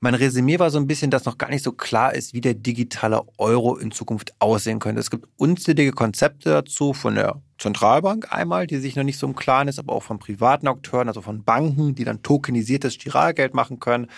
Mein 0.00 0.14
Resümee 0.14 0.58
war 0.58 0.70
so 0.70 0.78
ein 0.78 0.88
bisschen, 0.88 1.12
dass 1.12 1.26
noch 1.26 1.38
gar 1.38 1.48
nicht 1.48 1.62
so 1.62 1.70
klar 1.70 2.12
ist, 2.12 2.34
wie 2.34 2.40
der 2.40 2.54
digitale 2.54 3.22
Euro 3.38 3.76
in 3.76 3.92
Zukunft 3.92 4.32
aussehen 4.40 4.80
könnte. 4.80 5.00
Es 5.00 5.10
gibt 5.10 5.28
unzählige 5.36 5.92
Konzepte 5.92 6.50
dazu 6.50 6.92
von 6.92 7.14
der 7.14 7.40
Zentralbank 7.62 8.32
einmal, 8.32 8.66
die 8.66 8.78
sich 8.78 8.96
noch 8.96 9.04
nicht 9.04 9.18
so 9.18 9.26
im 9.26 9.36
Klaren 9.36 9.68
ist, 9.68 9.78
aber 9.78 9.94
auch 9.94 10.02
von 10.02 10.18
privaten 10.18 10.66
Akteuren, 10.66 11.08
also 11.08 11.22
von 11.22 11.44
Banken, 11.44 11.94
die 11.94 12.04
dann 12.04 12.22
tokenisiertes 12.22 12.98
Giralgeld 12.98 13.54
machen 13.54 13.78
können 13.78 14.08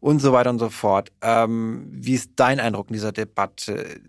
und 0.00 0.20
so 0.20 0.32
weiter 0.32 0.50
und 0.50 0.58
so 0.58 0.70
fort. 0.70 1.10
Ähm, 1.20 1.88
wie 1.90 2.14
ist 2.14 2.32
dein 2.36 2.60
Eindruck 2.60 2.88
in 2.88 2.94
dieser 2.94 3.12
Debatte? 3.12 4.00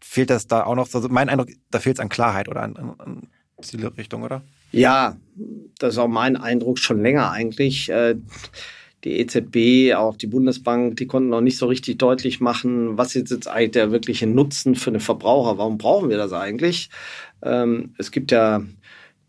Fehlt 0.00 0.30
das 0.30 0.46
da 0.46 0.64
auch 0.64 0.74
noch? 0.74 0.92
Also 0.92 1.08
mein 1.08 1.28
Eindruck, 1.28 1.50
da 1.70 1.78
fehlt 1.78 1.96
es 1.96 2.00
an 2.00 2.08
Klarheit 2.08 2.48
oder 2.48 2.62
an, 2.62 2.76
an, 2.76 2.94
an 2.98 3.28
Zielrichtung, 3.62 4.22
oder? 4.22 4.42
Ja, 4.72 5.16
das 5.78 5.94
ist 5.94 5.98
auch 5.98 6.08
mein 6.08 6.36
Eindruck 6.36 6.78
schon 6.78 7.00
länger 7.00 7.30
eigentlich. 7.30 7.88
Äh, 7.88 8.16
die 9.04 9.18
EZB, 9.20 9.94
auch 9.94 10.16
die 10.16 10.26
Bundesbank, 10.26 10.96
die 10.96 11.06
konnten 11.06 11.28
noch 11.28 11.42
nicht 11.42 11.58
so 11.58 11.66
richtig 11.66 11.98
deutlich 11.98 12.40
machen, 12.40 12.96
was 12.96 13.14
ist 13.14 13.30
jetzt 13.30 13.48
eigentlich 13.48 13.72
der 13.72 13.92
wirkliche 13.92 14.26
Nutzen 14.26 14.74
für 14.74 14.90
den 14.90 15.00
Verbraucher? 15.00 15.58
Warum 15.58 15.78
brauchen 15.78 16.08
wir 16.08 16.16
das 16.16 16.32
eigentlich? 16.32 16.88
Ähm, 17.42 17.94
es 17.98 18.10
gibt 18.10 18.32
ja 18.32 18.62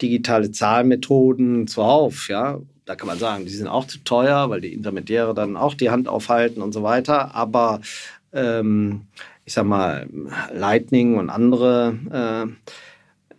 digitale 0.02 0.52
Zahlmethoden 0.52 1.68
zuhauf, 1.68 2.30
ja. 2.30 2.60
Da 2.86 2.96
kann 2.96 3.08
man 3.08 3.18
sagen, 3.18 3.46
die 3.46 3.52
sind 3.52 3.68
auch 3.68 3.88
zu 3.88 3.98
teuer, 4.04 4.50
weil 4.50 4.62
die 4.62 4.74
Intermediäre 4.74 5.34
dann 5.34 5.58
auch 5.58 5.74
die 5.74 5.90
Hand 5.90 6.08
aufhalten 6.08 6.62
und 6.62 6.72
so 6.72 6.84
weiter. 6.84 7.34
Aber 7.34 7.82
ähm, 8.32 9.08
ich 9.44 9.54
sag 9.54 9.66
mal, 9.66 10.08
Lightning 10.54 11.18
und 11.18 11.30
andere 11.30 11.98
äh, 12.12 12.72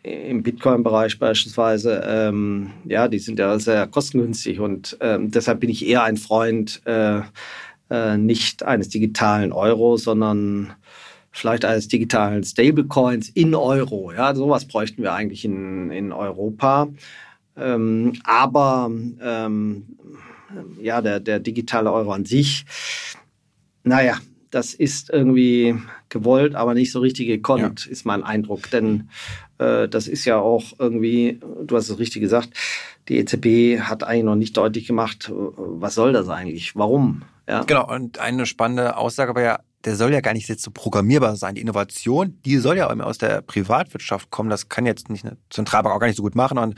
im 0.06 0.42
Bitcoin-Bereich 0.42 1.18
beispielsweise, 1.18 2.02
ähm, 2.06 2.70
ja, 2.84 3.08
die 3.08 3.18
sind 3.18 3.38
ja 3.38 3.58
sehr 3.58 3.86
kostengünstig 3.88 4.60
und 4.60 4.96
ähm, 5.00 5.30
deshalb 5.30 5.60
bin 5.60 5.70
ich 5.70 5.86
eher 5.86 6.04
ein 6.04 6.16
Freund 6.16 6.80
äh, 6.84 7.22
äh, 7.90 8.16
nicht 8.16 8.62
eines 8.62 8.88
digitalen 8.88 9.52
Euro, 9.52 9.96
sondern 9.96 10.74
vielleicht 11.32 11.64
eines 11.64 11.88
digitalen 11.88 12.44
Stablecoins 12.44 13.28
in 13.30 13.54
Euro. 13.54 14.12
Ja, 14.12 14.34
sowas 14.34 14.66
bräuchten 14.66 15.02
wir 15.02 15.12
eigentlich 15.12 15.44
in, 15.44 15.90
in 15.90 16.12
Europa. 16.12 16.88
Ähm, 17.56 18.14
aber 18.24 18.90
ähm, 19.20 19.86
ja, 20.80 21.02
der, 21.02 21.20
der 21.20 21.40
digitale 21.40 21.92
Euro 21.92 22.12
an 22.12 22.24
sich, 22.24 22.64
naja, 23.82 24.18
das 24.50 24.72
ist 24.72 25.10
irgendwie 25.10 25.74
gewollt, 26.08 26.54
aber 26.54 26.74
nicht 26.74 26.92
so 26.92 27.00
richtig 27.00 27.26
gekonnt, 27.26 27.84
ja. 27.84 27.92
ist 27.92 28.06
mein 28.06 28.22
Eindruck. 28.22 28.70
Denn 28.70 29.08
das 29.58 30.06
ist 30.08 30.24
ja 30.24 30.38
auch 30.38 30.64
irgendwie, 30.78 31.40
du 31.64 31.76
hast 31.76 31.88
es 31.88 31.98
richtig 31.98 32.22
gesagt, 32.22 32.50
die 33.08 33.18
EZB 33.18 33.80
hat 33.80 34.02
eigentlich 34.02 34.24
noch 34.24 34.36
nicht 34.36 34.56
deutlich 34.56 34.86
gemacht, 34.86 35.30
was 35.32 35.94
soll 35.94 36.12
das 36.12 36.28
eigentlich? 36.28 36.76
Warum? 36.76 37.22
Ja. 37.48 37.62
Genau, 37.64 37.88
und 37.88 38.18
eine 38.18 38.46
spannende 38.46 38.96
Aussage 38.96 39.34
war 39.34 39.42
ja, 39.42 39.60
der 39.84 39.94
soll 39.94 40.12
ja 40.12 40.20
gar 40.20 40.32
nicht 40.34 40.48
jetzt 40.48 40.64
so 40.64 40.72
programmierbar 40.72 41.36
sein. 41.36 41.54
Die 41.54 41.60
Innovation, 41.60 42.40
die 42.44 42.58
soll 42.58 42.76
ja 42.76 42.88
aus 42.88 43.18
der 43.18 43.40
Privatwirtschaft 43.40 44.30
kommen. 44.30 44.50
Das 44.50 44.68
kann 44.68 44.84
jetzt 44.84 45.08
nicht 45.10 45.24
eine 45.24 45.36
Zentralbank 45.48 45.94
auch 45.94 46.00
gar 46.00 46.08
nicht 46.08 46.16
so 46.16 46.24
gut 46.24 46.34
machen. 46.34 46.58
Und 46.58 46.74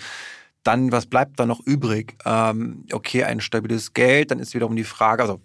dann, 0.63 0.93
was 0.93 1.07
bleibt 1.07 1.41
da 1.41 1.47
noch 1.47 1.61
übrig? 1.65 2.19
Ähm, 2.27 2.85
okay, 2.93 3.25
ein 3.25 3.41
stabiles 3.41 3.95
Geld, 3.95 4.31
dann 4.31 4.41
ist 4.41 4.55
wiederum 4.55 4.77
die 4.77 4.85
Frage, 4.85 5.23
also 5.23 5.41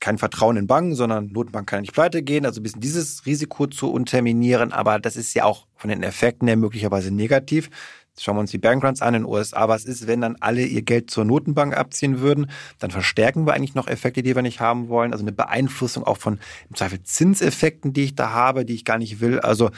kein 0.00 0.18
Vertrauen 0.18 0.56
in 0.56 0.66
Banken, 0.66 0.94
sondern 0.94 1.28
Notenbank 1.28 1.68
kann 1.68 1.80
nicht 1.80 1.92
pleite 1.92 2.22
gehen. 2.22 2.44
Also 2.46 2.60
ein 2.60 2.62
bisschen 2.62 2.80
dieses 2.80 3.26
Risiko 3.26 3.66
zu 3.66 3.90
unterminieren. 3.90 4.72
Aber 4.72 4.98
das 4.98 5.16
ist 5.16 5.34
ja 5.34 5.44
auch 5.44 5.66
von 5.74 5.90
den 5.90 6.02
Effekten 6.02 6.48
her 6.48 6.56
möglicherweise 6.56 7.10
negativ. 7.10 7.70
Jetzt 8.10 8.24
schauen 8.24 8.36
wir 8.36 8.40
uns 8.40 8.50
die 8.50 8.58
Bankruns 8.58 9.02
an 9.02 9.14
in 9.14 9.22
den 9.22 9.30
USA. 9.30 9.68
Was 9.68 9.84
ist, 9.84 10.06
wenn 10.06 10.22
dann 10.22 10.36
alle 10.40 10.64
ihr 10.64 10.80
Geld 10.80 11.10
zur 11.10 11.26
Notenbank 11.26 11.76
abziehen 11.76 12.20
würden? 12.20 12.50
Dann 12.78 12.90
verstärken 12.90 13.46
wir 13.46 13.52
eigentlich 13.52 13.74
noch 13.74 13.88
Effekte, 13.88 14.22
die 14.22 14.34
wir 14.34 14.42
nicht 14.42 14.60
haben 14.60 14.88
wollen. 14.88 15.12
Also 15.12 15.22
eine 15.22 15.32
Beeinflussung 15.32 16.04
auch 16.04 16.16
von 16.16 16.38
im 16.70 16.76
Zweifel 16.76 17.02
Zinseffekten, 17.02 17.92
die 17.92 18.04
ich 18.04 18.14
da 18.14 18.30
habe, 18.30 18.64
die 18.64 18.74
ich 18.74 18.86
gar 18.86 18.96
nicht 18.96 19.20
will. 19.20 19.40
Also 19.40 19.70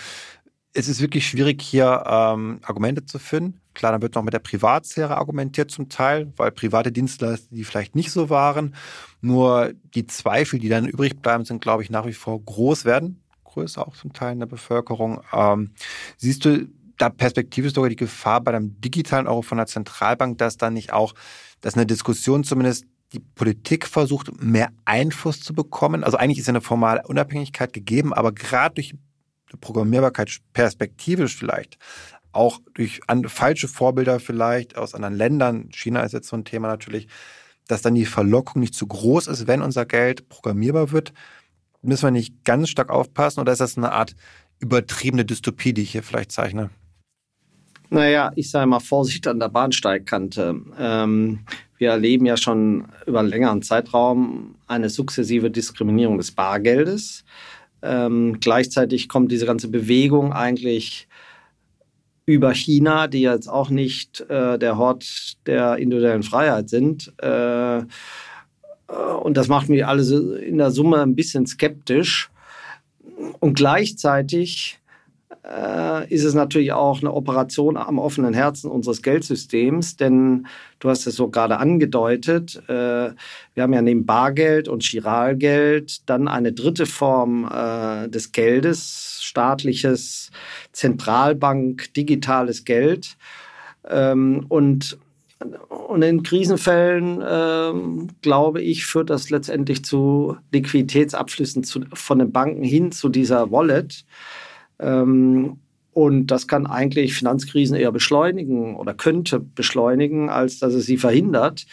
es 0.72 0.88
ist 0.88 1.00
wirklich 1.00 1.26
schwierig, 1.26 1.62
hier 1.62 2.04
ähm, 2.06 2.60
Argumente 2.62 3.04
zu 3.04 3.18
finden. 3.18 3.60
Klar, 3.74 3.92
dann 3.92 4.02
wird 4.02 4.14
noch 4.14 4.22
mit 4.22 4.34
der 4.34 4.38
Privatsphäre 4.38 5.16
argumentiert 5.16 5.70
zum 5.70 5.88
Teil, 5.88 6.32
weil 6.36 6.52
private 6.52 6.92
Dienstleister, 6.92 7.48
die 7.50 7.64
vielleicht 7.64 7.96
nicht 7.96 8.12
so 8.12 8.30
waren. 8.30 8.74
Nur 9.20 9.72
die 9.94 10.06
Zweifel, 10.06 10.58
die 10.58 10.68
dann 10.68 10.86
übrig 10.86 11.20
bleiben, 11.20 11.44
sind, 11.44 11.60
glaube 11.60 11.82
ich, 11.82 11.90
nach 11.90 12.06
wie 12.06 12.12
vor 12.12 12.40
groß 12.40 12.84
werden. 12.84 13.22
Größer 13.44 13.86
auch 13.86 13.96
zum 13.96 14.12
Teil 14.12 14.32
in 14.32 14.38
der 14.40 14.46
Bevölkerung. 14.46 15.20
Ähm, 15.32 15.72
siehst 16.16 16.44
du 16.44 16.68
da 16.96 17.08
perspektivisch 17.08 17.74
sogar 17.74 17.90
die 17.90 17.96
Gefahr 17.96 18.40
bei 18.40 18.52
einem 18.52 18.80
digitalen 18.80 19.26
Euro 19.26 19.42
von 19.42 19.58
der 19.58 19.66
Zentralbank, 19.66 20.38
dass 20.38 20.56
dann 20.56 20.74
nicht 20.74 20.92
auch, 20.92 21.14
dass 21.60 21.74
eine 21.74 21.86
Diskussion 21.86 22.44
zumindest 22.44 22.84
die 23.12 23.20
Politik 23.20 23.86
versucht, 23.86 24.42
mehr 24.42 24.70
Einfluss 24.84 25.40
zu 25.40 25.54
bekommen. 25.54 26.04
Also 26.04 26.18
eigentlich 26.18 26.38
ist 26.38 26.46
ja 26.46 26.52
eine 26.52 26.60
formale 26.60 27.02
Unabhängigkeit 27.06 27.72
gegeben, 27.72 28.12
aber 28.12 28.32
gerade 28.32 28.74
durch 28.74 28.94
Programmierbarkeit 29.60 30.38
perspektivisch 30.52 31.36
vielleicht 31.36 31.78
auch 32.32 32.60
durch 32.74 33.00
falsche 33.26 33.68
Vorbilder 33.68 34.20
vielleicht 34.20 34.76
aus 34.76 34.94
anderen 34.94 35.14
Ländern, 35.14 35.70
China 35.72 36.02
ist 36.02 36.12
jetzt 36.12 36.28
so 36.28 36.36
ein 36.36 36.44
Thema 36.44 36.68
natürlich, 36.68 37.08
dass 37.68 37.82
dann 37.82 37.94
die 37.94 38.04
Verlockung 38.04 38.60
nicht 38.60 38.74
zu 38.74 38.86
groß 38.86 39.28
ist, 39.28 39.46
wenn 39.46 39.62
unser 39.62 39.86
Geld 39.86 40.28
programmierbar 40.28 40.90
wird? 40.90 41.12
Müssen 41.82 42.04
wir 42.06 42.10
nicht 42.10 42.44
ganz 42.44 42.68
stark 42.70 42.90
aufpassen 42.90 43.40
oder 43.40 43.52
ist 43.52 43.60
das 43.60 43.78
eine 43.78 43.92
Art 43.92 44.16
übertriebene 44.58 45.24
Dystopie, 45.24 45.72
die 45.72 45.82
ich 45.82 45.92
hier 45.92 46.02
vielleicht 46.02 46.32
zeichne? 46.32 46.70
Naja, 47.90 48.32
ich 48.34 48.50
sage 48.50 48.66
mal 48.66 48.80
Vorsicht 48.80 49.26
an 49.26 49.38
der 49.40 49.48
Bahnsteigkante. 49.48 50.60
Ähm, 50.78 51.40
wir 51.78 51.90
erleben 51.90 52.26
ja 52.26 52.36
schon 52.36 52.88
über 53.06 53.20
einen 53.20 53.28
längeren 53.28 53.62
Zeitraum 53.62 54.56
eine 54.66 54.90
sukzessive 54.90 55.50
Diskriminierung 55.50 56.18
des 56.18 56.32
Bargeldes. 56.32 57.24
Ähm, 57.80 58.38
gleichzeitig 58.40 59.08
kommt 59.08 59.30
diese 59.30 59.46
ganze 59.46 59.68
Bewegung 59.68 60.32
eigentlich 60.32 61.07
über 62.28 62.54
China, 62.54 63.06
die 63.08 63.22
jetzt 63.22 63.48
auch 63.48 63.70
nicht 63.70 64.20
äh, 64.28 64.58
der 64.58 64.76
Hort 64.76 65.38
der 65.46 65.76
individuellen 65.76 66.22
Freiheit 66.22 66.68
sind. 66.68 67.12
Äh, 67.22 67.78
äh 67.78 67.84
und 69.22 69.36
das 69.36 69.48
macht 69.48 69.68
mich 69.68 69.86
alles 69.86 70.10
in 70.10 70.58
der 70.58 70.70
Summe 70.70 71.00
ein 71.02 71.14
bisschen 71.14 71.46
skeptisch. 71.46 72.30
Und 73.40 73.54
gleichzeitig 73.54 74.78
äh, 75.44 76.12
ist 76.12 76.24
es 76.24 76.34
natürlich 76.34 76.72
auch 76.72 77.00
eine 77.00 77.12
Operation 77.12 77.76
am 77.76 77.98
offenen 77.98 78.34
Herzen 78.34 78.70
unseres 78.70 79.02
Geldsystems, 79.02 79.96
denn 79.96 80.46
du 80.78 80.88
hast 80.90 81.06
es 81.06 81.16
so 81.16 81.28
gerade 81.28 81.58
angedeutet, 81.58 82.62
äh, 82.68 83.10
wir 83.54 83.62
haben 83.62 83.72
ja 83.72 83.82
neben 83.82 84.06
Bargeld 84.06 84.68
und 84.68 84.82
Chiralgeld 84.82 86.08
dann 86.08 86.28
eine 86.28 86.52
dritte 86.52 86.86
Form 86.86 87.50
äh, 87.50 88.08
des 88.08 88.32
Geldes, 88.32 89.20
staatliches 89.22 90.30
Zentralbank, 90.72 91.92
digitales 91.94 92.64
Geld. 92.64 93.16
Ähm, 93.88 94.46
und 94.48 94.98
und 95.68 96.02
in 96.02 96.24
Krisenfällen, 96.24 97.22
ähm, 97.24 98.08
glaube 98.22 98.60
ich, 98.60 98.86
führt 98.86 99.08
das 99.08 99.30
letztendlich 99.30 99.84
zu 99.84 100.36
Liquiditätsabflüssen 100.50 101.62
zu, 101.62 101.82
von 101.92 102.18
den 102.18 102.32
Banken 102.32 102.64
hin 102.64 102.90
zu 102.90 103.08
dieser 103.08 103.52
Wallet. 103.52 104.04
Ähm, 104.80 105.58
und 105.92 106.28
das 106.28 106.46
kann 106.46 106.66
eigentlich 106.66 107.14
Finanzkrisen 107.14 107.76
eher 107.76 107.90
beschleunigen 107.90 108.76
oder 108.76 108.94
könnte 108.94 109.40
beschleunigen, 109.40 110.30
als 110.30 110.60
dass 110.60 110.74
es 110.74 110.86
sie 110.86 110.96
verhindert. 110.96 111.66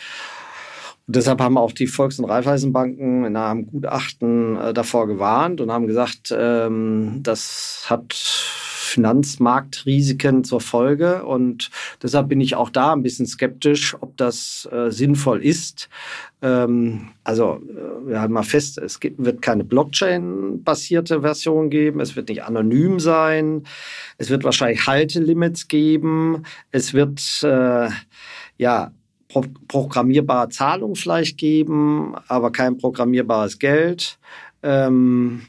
Und 1.08 1.16
deshalb 1.16 1.40
haben 1.40 1.58
auch 1.58 1.72
die 1.72 1.86
Volks- 1.86 2.18
und 2.18 2.26
Raiffeisenbanken 2.26 3.26
in 3.26 3.36
einem 3.36 3.68
Gutachten 3.68 4.58
äh, 4.58 4.74
davor 4.74 5.08
gewarnt 5.08 5.62
und 5.62 5.72
haben 5.72 5.86
gesagt, 5.86 6.34
ähm, 6.36 7.20
das 7.22 7.86
hat 7.88 8.16
Finanzmarktrisiken 8.96 10.46
zur 10.46 10.62
Folge. 10.62 11.26
Und 11.26 11.70
deshalb 12.02 12.30
bin 12.30 12.40
ich 12.40 12.56
auch 12.56 12.70
da 12.70 12.94
ein 12.94 13.04
bisschen 13.04 13.28
skeptisch, 13.28 13.96
ob 14.00 14.16
das 14.16 14.70
äh, 14.72 14.90
sinnvoll 14.90 15.44
ist. 15.44 15.90
Ähm, 16.42 17.10
also 17.26 17.62
äh, 17.68 18.08
wir 18.08 18.22
halten 18.22 18.34
mal 18.34 18.44
fest, 18.44 18.78
es 18.78 19.02
gibt, 19.02 19.24
wird 19.24 19.42
keine 19.42 19.66
Blockchain-basierte 19.66 21.22
Version 21.22 21.70
geben, 21.70 22.00
es 22.00 22.16
wird 22.16 22.30
nicht 22.30 22.44
anonym 22.44 23.02
sein, 23.02 23.64
es 24.18 24.30
wird 24.30 24.46
wahrscheinlich 24.46 24.88
Haltelimits 24.88 25.68
geben, 25.68 26.44
es 26.72 26.94
wird 26.94 27.22
äh, 27.44 27.90
ja 28.58 28.92
pro 29.28 29.44
programmierbare 29.68 30.50
Zahlung 30.50 30.96
vielleicht 30.96 31.38
geben, 31.38 32.16
aber 32.30 32.52
kein 32.52 32.78
programmierbares 32.78 33.60
Geld. 33.60 34.18
Ähm, 34.64 35.48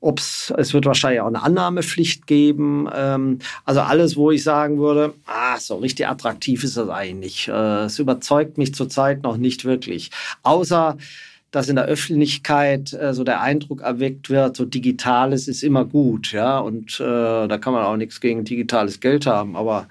Ob's, 0.00 0.52
es 0.56 0.72
wird 0.74 0.86
wahrscheinlich 0.86 1.20
auch 1.20 1.26
eine 1.26 1.42
Annahmepflicht 1.42 2.26
geben. 2.26 2.88
Ähm, 2.94 3.40
also 3.64 3.80
alles, 3.80 4.16
wo 4.16 4.30
ich 4.30 4.44
sagen 4.44 4.78
würde, 4.78 5.14
ah, 5.26 5.58
so 5.58 5.76
richtig 5.76 6.06
attraktiv 6.06 6.62
ist 6.62 6.76
das 6.76 6.88
eigentlich. 6.88 7.48
Äh, 7.48 7.84
es 7.84 7.98
überzeugt 7.98 8.58
mich 8.58 8.74
zurzeit 8.74 9.22
noch 9.22 9.36
nicht 9.36 9.64
wirklich. 9.64 10.10
Außer, 10.42 10.96
dass 11.50 11.68
in 11.68 11.76
der 11.76 11.86
Öffentlichkeit 11.86 12.92
äh, 12.92 13.14
so 13.14 13.24
der 13.24 13.40
Eindruck 13.40 13.80
erweckt 13.80 14.30
wird, 14.30 14.56
so 14.56 14.64
digitales 14.64 15.48
ist 15.48 15.62
immer 15.62 15.84
gut, 15.84 16.32
ja, 16.32 16.58
und 16.58 17.00
äh, 17.00 17.48
da 17.48 17.58
kann 17.58 17.72
man 17.72 17.84
auch 17.84 17.96
nichts 17.96 18.20
gegen 18.20 18.44
digitales 18.44 19.00
Geld 19.00 19.26
haben, 19.26 19.56
aber 19.56 19.88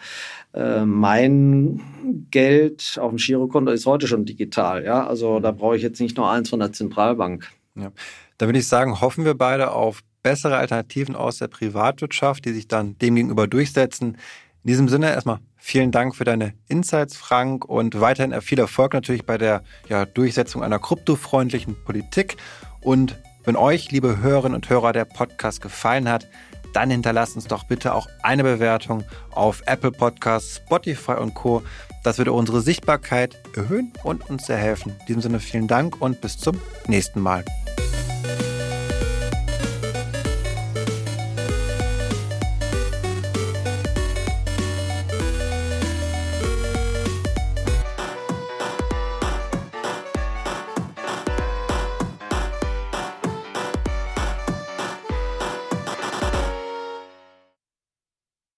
äh, 0.53 0.85
mein 0.85 1.81
Geld 2.29 2.97
auf 3.01 3.09
dem 3.09 3.17
Girokonto 3.17 3.71
ist 3.71 3.87
heute 3.87 4.07
schon 4.07 4.25
digital, 4.25 4.83
ja, 4.85 5.07
also 5.07 5.39
da 5.39 5.51
brauche 5.51 5.75
ich 5.75 5.81
jetzt 5.81 5.99
nicht 5.99 6.17
nur 6.17 6.29
eins 6.29 6.49
von 6.49 6.59
der 6.59 6.73
Zentralbank. 6.73 7.49
Ja. 7.77 7.91
Da 8.37 8.45
würde 8.47 8.59
ich 8.59 8.67
sagen, 8.67 9.01
hoffen 9.01 9.25
wir 9.25 9.35
beide 9.35 9.71
auf 9.71 10.01
bessere 10.23 10.57
Alternativen 10.57 11.15
aus 11.15 11.37
der 11.37 11.47
Privatwirtschaft, 11.47 12.45
die 12.45 12.53
sich 12.53 12.67
dann 12.67 12.97
demgegenüber 12.97 13.47
durchsetzen. 13.47 14.17
In 14.63 14.67
diesem 14.67 14.89
Sinne 14.89 15.11
erstmal 15.11 15.39
vielen 15.55 15.91
Dank 15.91 16.15
für 16.15 16.23
deine 16.23 16.53
Insights, 16.67 17.15
Frank, 17.15 17.65
und 17.65 18.01
weiterhin 18.01 18.39
viel 18.41 18.59
Erfolg 18.59 18.93
natürlich 18.93 19.25
bei 19.25 19.37
der 19.37 19.63
ja, 19.87 20.05
Durchsetzung 20.05 20.63
einer 20.63 20.79
kryptofreundlichen 20.79 21.75
Politik. 21.85 22.37
Und 22.81 23.17
wenn 23.45 23.55
euch, 23.55 23.91
liebe 23.91 24.19
Hörerinnen 24.19 24.55
und 24.55 24.69
Hörer, 24.69 24.91
der 24.91 25.05
Podcast 25.05 25.61
gefallen 25.61 26.09
hat, 26.09 26.27
dann 26.73 26.91
hinterlasst 26.91 27.35
uns 27.35 27.47
doch 27.47 27.63
bitte 27.63 27.93
auch 27.93 28.07
eine 28.21 28.43
Bewertung 28.43 29.03
auf 29.31 29.63
Apple 29.65 29.91
Podcasts, 29.91 30.57
Spotify 30.57 31.13
und 31.13 31.33
Co. 31.33 31.63
Das 32.03 32.17
würde 32.17 32.33
unsere 32.33 32.61
Sichtbarkeit 32.61 33.37
erhöhen 33.55 33.93
und 34.03 34.29
uns 34.29 34.45
sehr 34.45 34.57
helfen. 34.57 34.95
In 34.99 35.05
diesem 35.07 35.21
Sinne 35.21 35.39
vielen 35.39 35.67
Dank 35.67 36.01
und 36.01 36.21
bis 36.21 36.37
zum 36.37 36.59
nächsten 36.87 37.21
Mal. 37.21 37.43